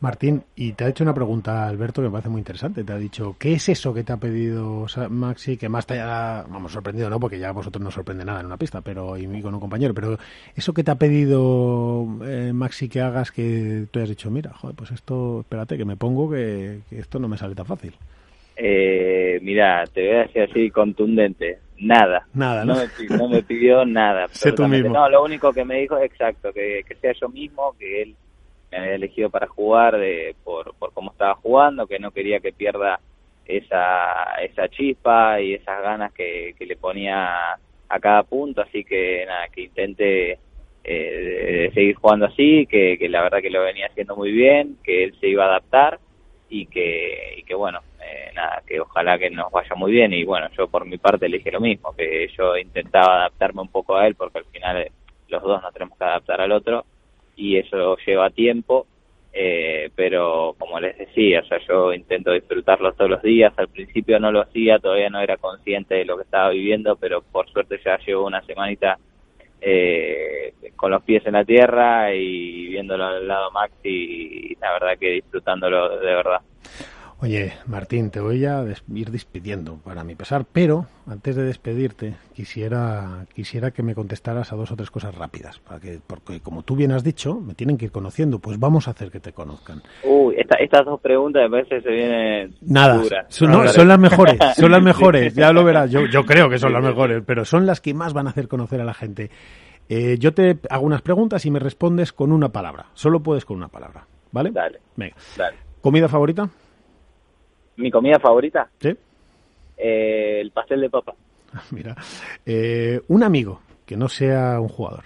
Martín, 0.00 0.42
y 0.54 0.72
te 0.72 0.84
ha 0.84 0.88
hecho 0.88 1.02
una 1.02 1.14
pregunta, 1.14 1.66
Alberto, 1.66 2.02
que 2.02 2.08
me 2.08 2.12
parece 2.12 2.28
muy 2.28 2.40
interesante. 2.40 2.84
Te 2.84 2.92
ha 2.92 2.98
dicho, 2.98 3.36
¿qué 3.38 3.54
es 3.54 3.68
eso 3.70 3.94
que 3.94 4.02
te 4.02 4.12
ha 4.12 4.18
pedido 4.18 4.86
Maxi 5.08 5.56
que 5.56 5.68
más 5.68 5.86
te 5.86 5.94
haya, 5.94 6.42
vamos, 6.42 6.72
sorprendido, 6.72 7.08
no? 7.08 7.18
Porque 7.18 7.38
ya 7.38 7.48
a 7.48 7.52
vosotros 7.52 7.82
no 7.82 7.90
sorprende 7.90 8.24
nada 8.24 8.40
en 8.40 8.46
una 8.46 8.58
pista, 8.58 8.82
pero 8.82 9.16
y 9.16 9.24
con 9.40 9.54
un 9.54 9.60
compañero, 9.60 9.94
pero 9.94 10.18
eso 10.54 10.74
que 10.74 10.84
te 10.84 10.90
ha 10.90 10.96
pedido 10.96 12.06
eh, 12.26 12.52
Maxi 12.52 12.88
que 12.88 13.00
hagas 13.00 13.30
que 13.32 13.86
tú 13.90 13.98
hayas 13.98 14.10
dicho, 14.10 14.30
mira, 14.30 14.52
joder, 14.52 14.76
pues 14.76 14.90
esto, 14.90 15.40
espérate, 15.40 15.78
que 15.78 15.84
me 15.84 15.96
pongo 15.96 16.30
que, 16.30 16.80
esto 16.90 17.18
no 17.18 17.28
me 17.28 17.38
sale 17.38 17.54
tan 17.54 17.66
fácil. 17.66 17.94
Eh, 18.56 19.38
mira, 19.42 19.84
te 19.86 20.06
voy 20.06 20.16
a 20.16 20.22
decir 20.24 20.42
así 20.42 20.70
contundente, 20.70 21.60
nada. 21.78 22.26
Nada, 22.34 22.64
¿no? 22.64 22.74
No 22.74 23.28
me, 23.28 23.42
pidió 23.42 23.86
nada. 23.86 24.28
sé 24.32 24.52
tú 24.52 24.68
mismo. 24.68 24.92
No, 24.92 25.08
lo 25.08 25.24
único 25.24 25.52
que 25.52 25.64
me 25.64 25.80
dijo, 25.80 25.98
exacto, 25.98 26.52
que, 26.52 26.82
que 26.86 26.94
sea 26.96 27.12
yo 27.18 27.28
mismo, 27.30 27.74
que 27.78 28.02
él 28.02 28.16
me 28.74 28.80
había 28.80 28.94
elegido 28.96 29.30
para 29.30 29.46
jugar 29.46 29.98
de, 29.98 30.34
por, 30.42 30.74
por 30.74 30.92
cómo 30.92 31.12
estaba 31.12 31.36
jugando, 31.36 31.86
que 31.86 32.00
no 32.00 32.10
quería 32.10 32.40
que 32.40 32.52
pierda 32.52 32.98
esa, 33.46 34.34
esa 34.42 34.68
chispa 34.68 35.40
y 35.40 35.54
esas 35.54 35.80
ganas 35.80 36.12
que, 36.12 36.54
que 36.58 36.66
le 36.66 36.76
ponía 36.76 37.52
a 37.52 38.00
cada 38.00 38.24
punto, 38.24 38.62
así 38.62 38.84
que 38.84 39.24
nada, 39.26 39.46
que 39.48 39.62
intente 39.62 40.38
eh, 40.82 41.70
seguir 41.72 41.94
jugando 41.94 42.26
así, 42.26 42.66
que, 42.66 42.98
que 42.98 43.08
la 43.08 43.22
verdad 43.22 43.40
que 43.40 43.50
lo 43.50 43.62
venía 43.62 43.86
haciendo 43.86 44.16
muy 44.16 44.32
bien, 44.32 44.78
que 44.82 45.04
él 45.04 45.14
se 45.20 45.28
iba 45.28 45.44
a 45.44 45.48
adaptar 45.48 46.00
y 46.48 46.66
que, 46.66 47.36
y 47.38 47.42
que 47.44 47.54
bueno, 47.54 47.80
eh, 48.00 48.32
nada, 48.34 48.62
que 48.66 48.80
ojalá 48.80 49.18
que 49.18 49.30
nos 49.30 49.52
vaya 49.52 49.74
muy 49.76 49.92
bien. 49.92 50.12
Y 50.12 50.24
bueno, 50.24 50.48
yo 50.56 50.66
por 50.66 50.84
mi 50.84 50.98
parte 50.98 51.28
le 51.28 51.40
lo 51.52 51.60
mismo, 51.60 51.94
que 51.94 52.28
yo 52.36 52.56
intentaba 52.56 53.16
adaptarme 53.16 53.62
un 53.62 53.68
poco 53.68 53.96
a 53.96 54.06
él 54.06 54.16
porque 54.16 54.38
al 54.38 54.44
final 54.46 54.90
los 55.28 55.42
dos 55.42 55.62
nos 55.62 55.72
tenemos 55.72 55.96
que 55.96 56.04
adaptar 56.04 56.40
al 56.40 56.52
otro 56.52 56.84
y 57.36 57.56
eso 57.56 57.96
lleva 58.06 58.30
tiempo, 58.30 58.86
eh, 59.32 59.90
pero 59.96 60.54
como 60.58 60.78
les 60.78 60.96
decía, 60.96 61.40
o 61.40 61.44
sea, 61.46 61.58
yo 61.66 61.92
intento 61.92 62.32
disfrutarlo 62.32 62.92
todos 62.92 63.10
los 63.10 63.22
días, 63.22 63.52
al 63.56 63.68
principio 63.68 64.20
no 64.20 64.30
lo 64.30 64.40
hacía, 64.42 64.78
todavía 64.78 65.10
no 65.10 65.20
era 65.20 65.36
consciente 65.36 65.96
de 65.96 66.04
lo 66.04 66.16
que 66.16 66.22
estaba 66.22 66.50
viviendo, 66.50 66.96
pero 66.96 67.22
por 67.22 67.48
suerte 67.50 67.80
ya 67.84 67.98
llevo 67.98 68.26
una 68.26 68.44
semanita 68.46 68.98
eh, 69.60 70.52
con 70.76 70.90
los 70.90 71.02
pies 71.02 71.24
en 71.26 71.32
la 71.32 71.44
tierra 71.44 72.14
y 72.14 72.66
viéndolo 72.68 73.06
al 73.06 73.26
lado 73.26 73.50
Maxi 73.50 73.88
y 73.88 74.54
la 74.60 74.72
verdad 74.72 74.98
que 74.98 75.10
disfrutándolo 75.10 75.98
de 75.98 76.14
verdad. 76.14 76.40
Oye, 77.24 77.54
Martín, 77.64 78.10
te 78.10 78.20
voy 78.20 78.44
a 78.44 78.62
ir 78.92 79.10
despidiendo 79.10 79.78
para 79.82 80.04
mi 80.04 80.14
pesar, 80.14 80.44
pero 80.44 80.84
antes 81.06 81.34
de 81.34 81.44
despedirte 81.44 82.16
quisiera 82.34 83.24
quisiera 83.34 83.70
que 83.70 83.82
me 83.82 83.94
contestaras 83.94 84.52
a 84.52 84.56
dos 84.56 84.70
o 84.70 84.76
tres 84.76 84.90
cosas 84.90 85.14
rápidas, 85.14 85.58
para 85.58 85.80
que 85.80 86.00
porque 86.06 86.40
como 86.40 86.64
tú 86.64 86.76
bien 86.76 86.92
has 86.92 87.02
dicho, 87.02 87.40
me 87.40 87.54
tienen 87.54 87.78
que 87.78 87.86
ir 87.86 87.92
conociendo, 87.92 88.40
pues 88.40 88.60
vamos 88.60 88.88
a 88.88 88.90
hacer 88.90 89.10
que 89.10 89.20
te 89.20 89.32
conozcan. 89.32 89.80
Uy, 90.02 90.36
estas 90.36 90.84
dos 90.84 91.00
preguntas 91.00 91.44
a 91.44 91.48
veces 91.48 91.82
se 91.82 91.90
vienen 91.90 92.56
nada, 92.60 93.02
son, 93.28 93.88
las 93.88 93.98
mejores, 93.98 94.38
son 94.56 94.70
las 94.70 94.82
mejores, 94.82 95.34
ya 95.34 95.50
lo 95.50 95.64
verás. 95.64 95.90
Yo 95.90 96.04
yo 96.04 96.26
creo 96.26 96.50
que 96.50 96.58
son 96.58 96.74
las 96.74 96.82
mejores, 96.82 97.22
pero 97.24 97.46
son 97.46 97.64
las 97.64 97.80
que 97.80 97.94
más 97.94 98.12
van 98.12 98.26
a 98.26 98.30
hacer 98.30 98.48
conocer 98.48 98.82
a 98.82 98.84
la 98.84 98.92
gente. 98.92 99.30
Eh, 99.88 100.18
yo 100.18 100.34
te 100.34 100.58
hago 100.68 100.84
unas 100.84 101.00
preguntas 101.00 101.46
y 101.46 101.50
me 101.50 101.58
respondes 101.58 102.12
con 102.12 102.32
una 102.32 102.50
palabra. 102.50 102.88
Solo 102.92 103.20
puedes 103.20 103.46
con 103.46 103.56
una 103.56 103.68
palabra, 103.68 104.06
¿vale? 104.30 104.50
Dale. 104.50 104.80
Venga. 104.94 105.16
Dale. 105.38 105.56
¿Comida 105.80 106.06
favorita? 106.06 106.50
Mi 107.76 107.90
comida 107.90 108.18
favorita. 108.18 108.68
Sí. 108.80 108.96
Eh, 109.76 110.40
el 110.40 110.50
pastel 110.50 110.80
de 110.80 110.90
papa. 110.90 111.14
Mira, 111.70 111.94
eh, 112.46 113.00
un 113.08 113.22
amigo 113.22 113.60
que 113.86 113.96
no 113.96 114.08
sea 114.08 114.60
un 114.60 114.68
jugador. 114.68 115.04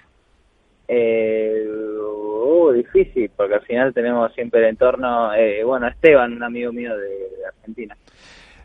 Eh, 0.87 1.67
uh, 1.67 2.71
difícil, 2.71 3.29
porque 3.35 3.55
al 3.55 3.61
final 3.61 3.93
tenemos 3.93 4.33
siempre 4.33 4.61
el 4.61 4.67
entorno. 4.69 5.33
Eh, 5.33 5.63
bueno, 5.63 5.87
Esteban, 5.87 6.33
un 6.33 6.43
amigo 6.43 6.71
mío 6.71 6.97
de, 6.97 7.45
Argentina. 7.47 7.95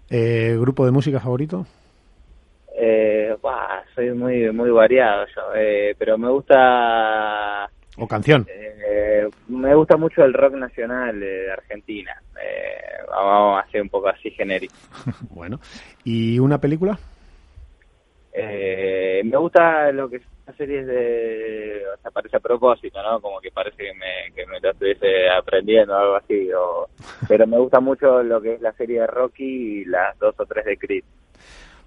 Eh, 0.09 0.57
¿Grupo 0.59 0.85
de 0.87 0.93
música 0.93 1.21
favorito? 1.21 1.67
Eh, 2.77 3.37
soy 3.95 4.11
muy 4.13 4.51
muy 4.51 4.71
variado 4.71 5.27
yo, 5.27 5.43
eh, 5.55 5.95
pero 5.97 6.19
me 6.19 6.29
gusta 6.29 7.71
¿O 7.97 8.09
canción? 8.09 8.47
Eh, 9.25 9.31
me 9.49 9.75
gusta 9.75 9.97
mucho 9.97 10.25
el 10.25 10.35
rock 10.35 10.55
nacional 10.55 11.19
de 11.19 11.53
Argentina. 11.53 12.13
Eh, 12.43 13.05
vamos 13.09 13.59
a 13.59 13.67
hacer 13.67 13.83
un 13.83 13.89
poco 13.89 14.09
así 14.09 14.31
genérico. 14.31 14.75
bueno, 15.31 15.61
¿y 16.05 16.39
una 16.39 16.61
película? 16.61 16.99
Eh, 18.33 19.23
me 19.25 19.37
gusta 19.37 19.93
lo 19.93 20.11
que 20.11 20.19
son 20.19 20.57
series 20.57 20.87
de... 20.87 21.83
O 21.95 22.03
sea, 22.03 22.11
parece 22.11 22.37
a 22.37 22.41
propósito, 22.41 23.01
¿no? 23.03 23.21
Como 23.21 23.41
que 23.41 23.51
parece 23.51 23.77
que 23.77 23.95
me, 23.95 24.35
que 24.35 24.45
me 24.47 24.59
lo 24.61 24.71
estuviese 24.71 25.29
aprendiendo 25.31 25.95
o 25.95 25.99
algo 25.99 26.17
así. 26.17 26.49
pero 27.29 27.47
me 27.47 27.59
gusta 27.59 27.81
mucho 27.81 28.23
lo 28.23 28.41
que 28.41 28.55
es 28.55 28.61
la 28.61 28.73
serie 28.73 29.01
de 29.01 29.07
Rocky 29.07 29.45
y 29.45 29.85
las 29.85 30.19
dos 30.19 30.35
o 30.39 30.47
tres 30.47 30.65
de 30.65 30.77
Creed. 30.77 31.05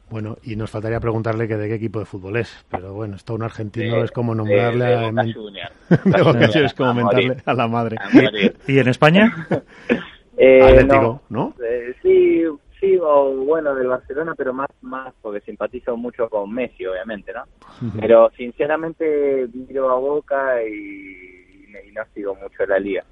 Bueno, 0.09 0.37
y 0.43 0.55
nos 0.55 0.71
faltaría 0.71 1.01
preguntarle 1.01 1.47
que 1.47 1.57
de 1.57 1.67
qué 1.67 1.75
equipo 1.75 1.99
de 1.99 2.05
fútbol 2.05 2.37
es, 2.37 2.65
pero 2.71 2.93
bueno, 2.93 3.17
esto 3.17 3.35
un 3.35 3.43
argentino 3.43 4.03
es 4.03 4.11
como 4.11 4.33
nombrarle 4.33 4.85
a... 4.85 5.09
es 6.63 6.73
como 6.73 6.93
mentarle 6.93 7.37
a 7.45 7.53
la 7.53 7.67
madre. 7.67 7.97
¿Y 8.67 8.79
en 8.79 8.87
España? 8.87 9.47
eh, 10.37 10.63
Atlético, 10.63 11.21
¿no? 11.29 11.53
Eh, 11.61 11.93
sí, 12.01 12.43
sí, 12.79 12.97
o 13.01 13.31
bueno, 13.45 13.75
del 13.75 13.87
Barcelona, 13.87 14.33
pero 14.35 14.53
más, 14.53 14.69
más 14.81 15.13
porque 15.21 15.41
simpatizo 15.41 15.97
mucho 15.97 16.29
con 16.29 16.53
Messi, 16.53 16.85
obviamente, 16.85 17.33
¿no? 17.33 17.43
Pero 17.99 18.31
sinceramente 18.37 19.49
miro 19.53 19.89
a 19.89 19.99
Boca 19.99 20.63
y, 20.63 21.65
y 21.85 21.91
no 21.91 22.03
sigo 22.13 22.33
mucho 22.35 22.65
la 22.65 22.79
liga. 22.79 23.03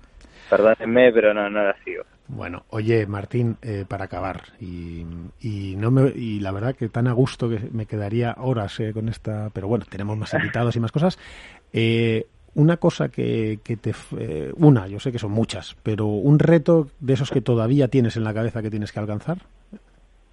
Perdónenme, 0.49 1.11
pero 1.11 1.33
no, 1.33 1.49
no 1.49 1.63
la 1.63 1.75
sigo. 1.83 2.03
Bueno, 2.27 2.63
oye, 2.69 3.05
Martín, 3.05 3.57
eh, 3.61 3.85
para 3.87 4.05
acabar, 4.05 4.41
y, 4.59 5.05
y, 5.41 5.75
no 5.75 5.91
me, 5.91 6.09
y 6.09 6.39
la 6.39 6.51
verdad 6.51 6.75
que 6.75 6.89
tan 6.89 7.07
a 7.07 7.13
gusto 7.13 7.47
que 7.49 7.59
me 7.71 7.85
quedaría 7.85 8.35
horas 8.39 8.79
eh, 8.79 8.93
con 8.93 9.09
esta, 9.09 9.51
pero 9.53 9.67
bueno, 9.67 9.85
tenemos 9.87 10.17
más 10.17 10.33
invitados 10.33 10.75
y 10.75 10.79
más 10.79 10.91
cosas. 10.91 11.19
Eh, 11.71 12.25
una 12.55 12.77
cosa 12.77 13.09
que, 13.09 13.59
que 13.63 13.75
te... 13.75 13.93
una, 14.55 14.87
yo 14.87 14.99
sé 14.99 15.11
que 15.11 15.19
son 15.19 15.31
muchas, 15.31 15.75
pero 15.83 16.05
un 16.05 16.39
reto 16.39 16.87
de 16.99 17.13
esos 17.13 17.29
que 17.29 17.41
todavía 17.41 17.89
tienes 17.89 18.15
en 18.15 18.23
la 18.23 18.33
cabeza 18.33 18.61
que 18.61 18.71
tienes 18.71 18.91
que 18.91 18.99
alcanzar, 18.99 19.39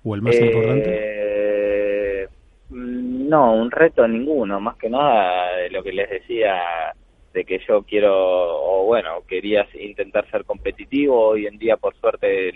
o 0.05 0.15
el 0.15 0.23
más 0.23 0.37
importante. 0.41 2.29
No, 2.71 3.55
un 3.55 3.71
reto 3.71 4.07
ninguno, 4.07 4.61
más 4.61 4.77
que 4.77 4.89
nada 4.89 5.57
de 5.57 5.71
lo 5.71 5.83
que 5.83 5.93
les 5.93 6.09
decía 6.09 6.92
de 7.33 7.45
que 7.45 7.61
yo 7.67 7.83
quiero, 7.83 8.13
o 8.15 8.85
bueno, 8.85 9.23
quería 9.27 9.67
intentar 9.75 10.31
ser 10.31 10.45
competitivo. 10.45 11.29
Hoy 11.29 11.47
en 11.47 11.59
día, 11.59 11.77
por 11.77 11.95
suerte, 11.97 12.53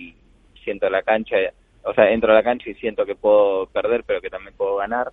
siento 0.63 0.89
la 0.91 1.03
cancha, 1.03 1.37
o 1.83 1.95
sea, 1.95 2.11
entro 2.11 2.33
a 2.33 2.35
la 2.35 2.43
cancha 2.43 2.69
y 2.69 2.75
siento 2.75 3.07
que 3.07 3.15
puedo 3.15 3.67
perder, 3.67 4.05
pero 4.05 4.21
que 4.21 4.31
también 4.31 4.55
puedo 4.57 4.77
ganar. 4.77 5.13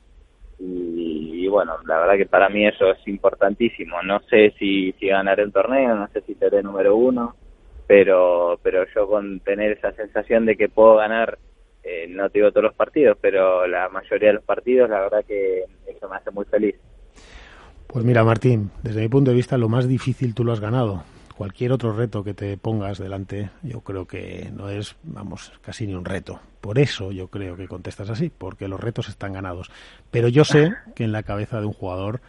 Y, 0.59 1.47
bueno, 1.47 1.77
la 1.85 1.99
verdad 1.99 2.17
que 2.17 2.25
para 2.25 2.49
mí 2.49 2.65
eso 2.65 2.91
es 2.91 3.07
importantísimo. 3.07 4.01
No 4.03 4.21
sé 4.29 4.53
si, 4.57 4.93
si 4.93 5.07
ganaré 5.07 5.43
un 5.43 5.51
torneo, 5.51 5.95
no 5.95 6.07
sé 6.09 6.21
si 6.21 6.35
seré 6.35 6.63
número 6.63 6.95
uno, 6.95 7.35
pero, 7.87 8.59
pero 8.63 8.85
yo 8.95 9.07
con 9.07 9.39
tener 9.41 9.73
esa 9.73 9.91
sensación 9.93 10.45
de 10.45 10.55
que 10.55 10.69
puedo 10.69 10.95
ganar, 10.95 11.37
eh, 11.83 12.07
no 12.09 12.29
te 12.29 12.39
digo 12.39 12.51
todos 12.51 12.63
los 12.65 12.75
partidos, 12.75 13.17
pero 13.19 13.67
la 13.67 13.89
mayoría 13.89 14.29
de 14.29 14.35
los 14.35 14.43
partidos, 14.43 14.89
la 14.89 15.01
verdad 15.01 15.25
que 15.25 15.65
eso 15.87 16.09
me 16.09 16.15
hace 16.15 16.31
muy 16.31 16.45
feliz. 16.45 16.75
Pues 17.93 18.03
mira, 18.03 18.23
Martín, 18.23 18.71
desde 18.81 19.01
mi 19.01 19.07
punto 19.07 19.29
de 19.29 19.37
vista 19.37 19.55
lo 19.55 19.69
más 19.69 19.87
difícil 19.87 20.33
tú 20.33 20.43
lo 20.43 20.51
has 20.51 20.59
ganado. 20.59 21.03
Cualquier 21.37 21.71
otro 21.71 21.93
reto 21.93 22.23
que 22.23 22.33
te 22.33 22.57
pongas 22.57 22.97
delante, 22.97 23.51
yo 23.61 23.81
creo 23.81 24.07
que 24.07 24.51
no 24.51 24.67
es, 24.67 24.95
vamos, 25.03 25.51
casi 25.61 25.85
ni 25.85 25.93
un 25.93 26.03
reto. 26.03 26.39
Por 26.59 26.79
eso 26.79 27.11
yo 27.11 27.27
creo 27.27 27.55
que 27.55 27.67
contestas 27.67 28.09
así, 28.09 28.31
porque 28.35 28.67
los 28.67 28.79
retos 28.79 29.09
están 29.09 29.33
ganados. 29.33 29.69
Pero 30.09 30.27
yo 30.27 30.43
sé 30.43 30.73
que 30.95 31.03
en 31.03 31.11
la 31.11 31.21
cabeza 31.21 31.59
de 31.59 31.67
un 31.67 31.73
jugador, 31.73 32.21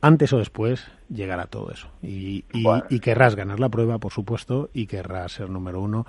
antes 0.00 0.32
o 0.32 0.38
después, 0.38 0.84
llegará 1.08 1.46
todo 1.46 1.70
eso. 1.70 1.90
Y, 2.02 2.44
y 2.90 2.98
querrás 2.98 3.36
ganar 3.36 3.60
la 3.60 3.68
prueba, 3.68 3.98
por 3.98 4.12
supuesto, 4.12 4.68
y 4.74 4.86
querrás 4.86 5.30
ser 5.30 5.48
número 5.48 5.80
uno 5.80 6.06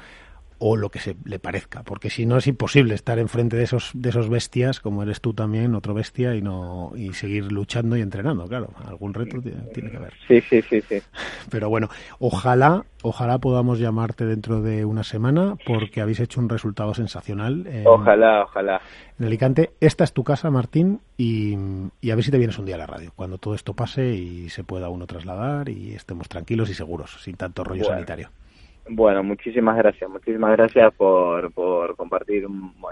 o 0.59 0.77
lo 0.77 0.89
que 0.89 0.99
se 0.99 1.15
le 1.25 1.39
parezca, 1.39 1.83
porque 1.83 2.09
si 2.09 2.25
no 2.25 2.37
es 2.37 2.47
imposible 2.47 2.95
estar 2.95 3.19
enfrente 3.19 3.57
de 3.57 3.63
esos 3.63 3.91
de 3.93 4.09
esos 4.09 4.29
bestias, 4.29 4.79
como 4.79 5.03
eres 5.03 5.21
tú 5.21 5.33
también, 5.33 5.75
otro 5.75 5.93
bestia 5.93 6.35
y 6.35 6.41
no 6.41 6.91
y 6.95 7.13
seguir 7.13 7.51
luchando 7.51 7.97
y 7.97 8.01
entrenando, 8.01 8.47
claro, 8.47 8.69
algún 8.85 9.13
reto 9.13 9.41
tiene, 9.41 9.91
que 9.91 9.97
haber. 9.97 10.13
Sí, 10.27 10.41
sí, 10.41 10.61
sí, 10.61 10.81
sí. 10.81 11.01
Pero 11.49 11.69
bueno, 11.69 11.89
ojalá, 12.19 12.85
ojalá 13.01 13.39
podamos 13.39 13.79
llamarte 13.79 14.25
dentro 14.25 14.61
de 14.61 14.85
una 14.85 15.03
semana 15.03 15.55
porque 15.65 16.01
habéis 16.01 16.19
hecho 16.19 16.39
un 16.39 16.49
resultado 16.49 16.93
sensacional. 16.93 17.67
ojalá, 17.85 18.43
ojalá. 18.43 18.81
En 19.19 19.25
Alicante, 19.25 19.71
esta 19.79 20.03
es 20.03 20.13
tu 20.13 20.23
casa, 20.23 20.49
Martín, 20.51 20.99
y, 21.17 21.57
y 22.01 22.11
a 22.11 22.15
ver 22.15 22.23
si 22.23 22.31
te 22.31 22.37
vienes 22.37 22.57
un 22.57 22.65
día 22.65 22.75
a 22.75 22.79
la 22.79 22.87
radio, 22.87 23.11
cuando 23.15 23.37
todo 23.37 23.55
esto 23.55 23.73
pase 23.73 24.13
y 24.13 24.49
se 24.49 24.63
pueda 24.63 24.89
uno 24.89 25.07
trasladar 25.07 25.69
y 25.69 25.93
estemos 25.93 26.27
tranquilos 26.27 26.69
y 26.69 26.73
seguros, 26.73 27.17
sin 27.21 27.35
tanto 27.35 27.63
rollo 27.63 27.85
sanitario. 27.85 28.29
Bueno, 28.87 29.23
muchísimas 29.23 29.77
gracias, 29.77 30.09
muchísimas 30.09 30.51
gracias 30.57 30.93
por, 30.93 31.51
por 31.53 31.95
compartir 31.95 32.45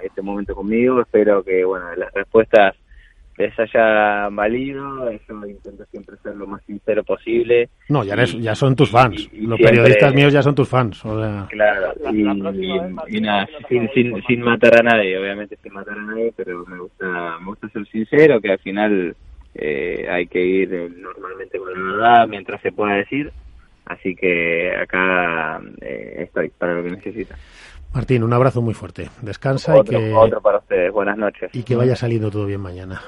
este 0.04 0.22
momento 0.22 0.56
conmigo. 0.56 1.02
Espero 1.02 1.44
que 1.44 1.64
bueno 1.64 1.96
las 1.96 2.12
respuestas 2.14 2.76
les 3.38 3.60
haya 3.60 4.30
valido. 4.30 5.12
Yo 5.12 5.46
intento 5.48 5.86
siempre 5.86 6.18
ser 6.24 6.36
lo 6.36 6.48
más 6.48 6.64
sincero 6.66 7.04
posible. 7.04 7.70
No, 7.90 8.04
ya, 8.04 8.16
ya 8.24 8.56
son 8.56 8.76
tus 8.76 8.90
fans. 8.90 9.30
Los 9.34 9.60
periodistas 9.60 10.14
míos 10.14 10.34
ya 10.34 10.42
son 10.42 10.56
tus 10.56 10.68
fans. 10.68 11.02
Claro, 11.02 11.94
y, 12.12 13.22
nada, 13.22 13.48
sin, 13.70 13.90
sin, 13.94 14.24
sin, 14.24 14.42
matar 14.42 14.80
a 14.80 14.84
nadie, 14.84 15.18
obviamente 15.18 15.58
sin 15.62 15.74
matar 15.74 15.98
a 15.98 16.02
nadie, 16.02 16.34
pero 16.36 16.66
me 16.66 16.80
gusta, 16.80 17.38
me 17.40 17.46
gusta 17.46 17.70
ser 17.70 17.86
sincero, 17.88 18.42
que 18.42 18.52
al 18.52 18.60
final 18.60 19.16
eh, 19.56 20.08
hay 20.10 20.28
que 20.28 20.44
ir 20.44 20.92
normalmente 20.98 21.60
con 21.60 21.74
la 21.74 21.92
verdad 21.92 22.28
mientras 22.28 22.62
se 22.62 22.72
pueda 22.72 22.96
decir 22.96 23.32
Así 23.86 24.16
que 24.16 24.76
acá 24.76 25.62
eh, 25.82 26.24
estoy 26.24 26.50
para 26.50 26.76
lo 26.76 26.84
que 26.84 26.92
necesita. 26.92 27.36
Martín, 27.94 28.24
un 28.24 28.34
abrazo 28.34 28.62
muy 28.62 28.74
fuerte. 28.74 29.10
Descansa 29.22 29.78
y 29.78 29.84
que 29.84 30.14
otro 30.14 30.42
para 30.42 30.58
ustedes. 30.58 30.92
Buenas 30.92 31.16
noches. 31.16 31.52
Y 31.54 31.62
que 31.62 31.76
vaya 31.76 31.96
saliendo 31.96 32.32
todo 32.32 32.48
bien 32.48 32.60
mañana. 32.60 33.04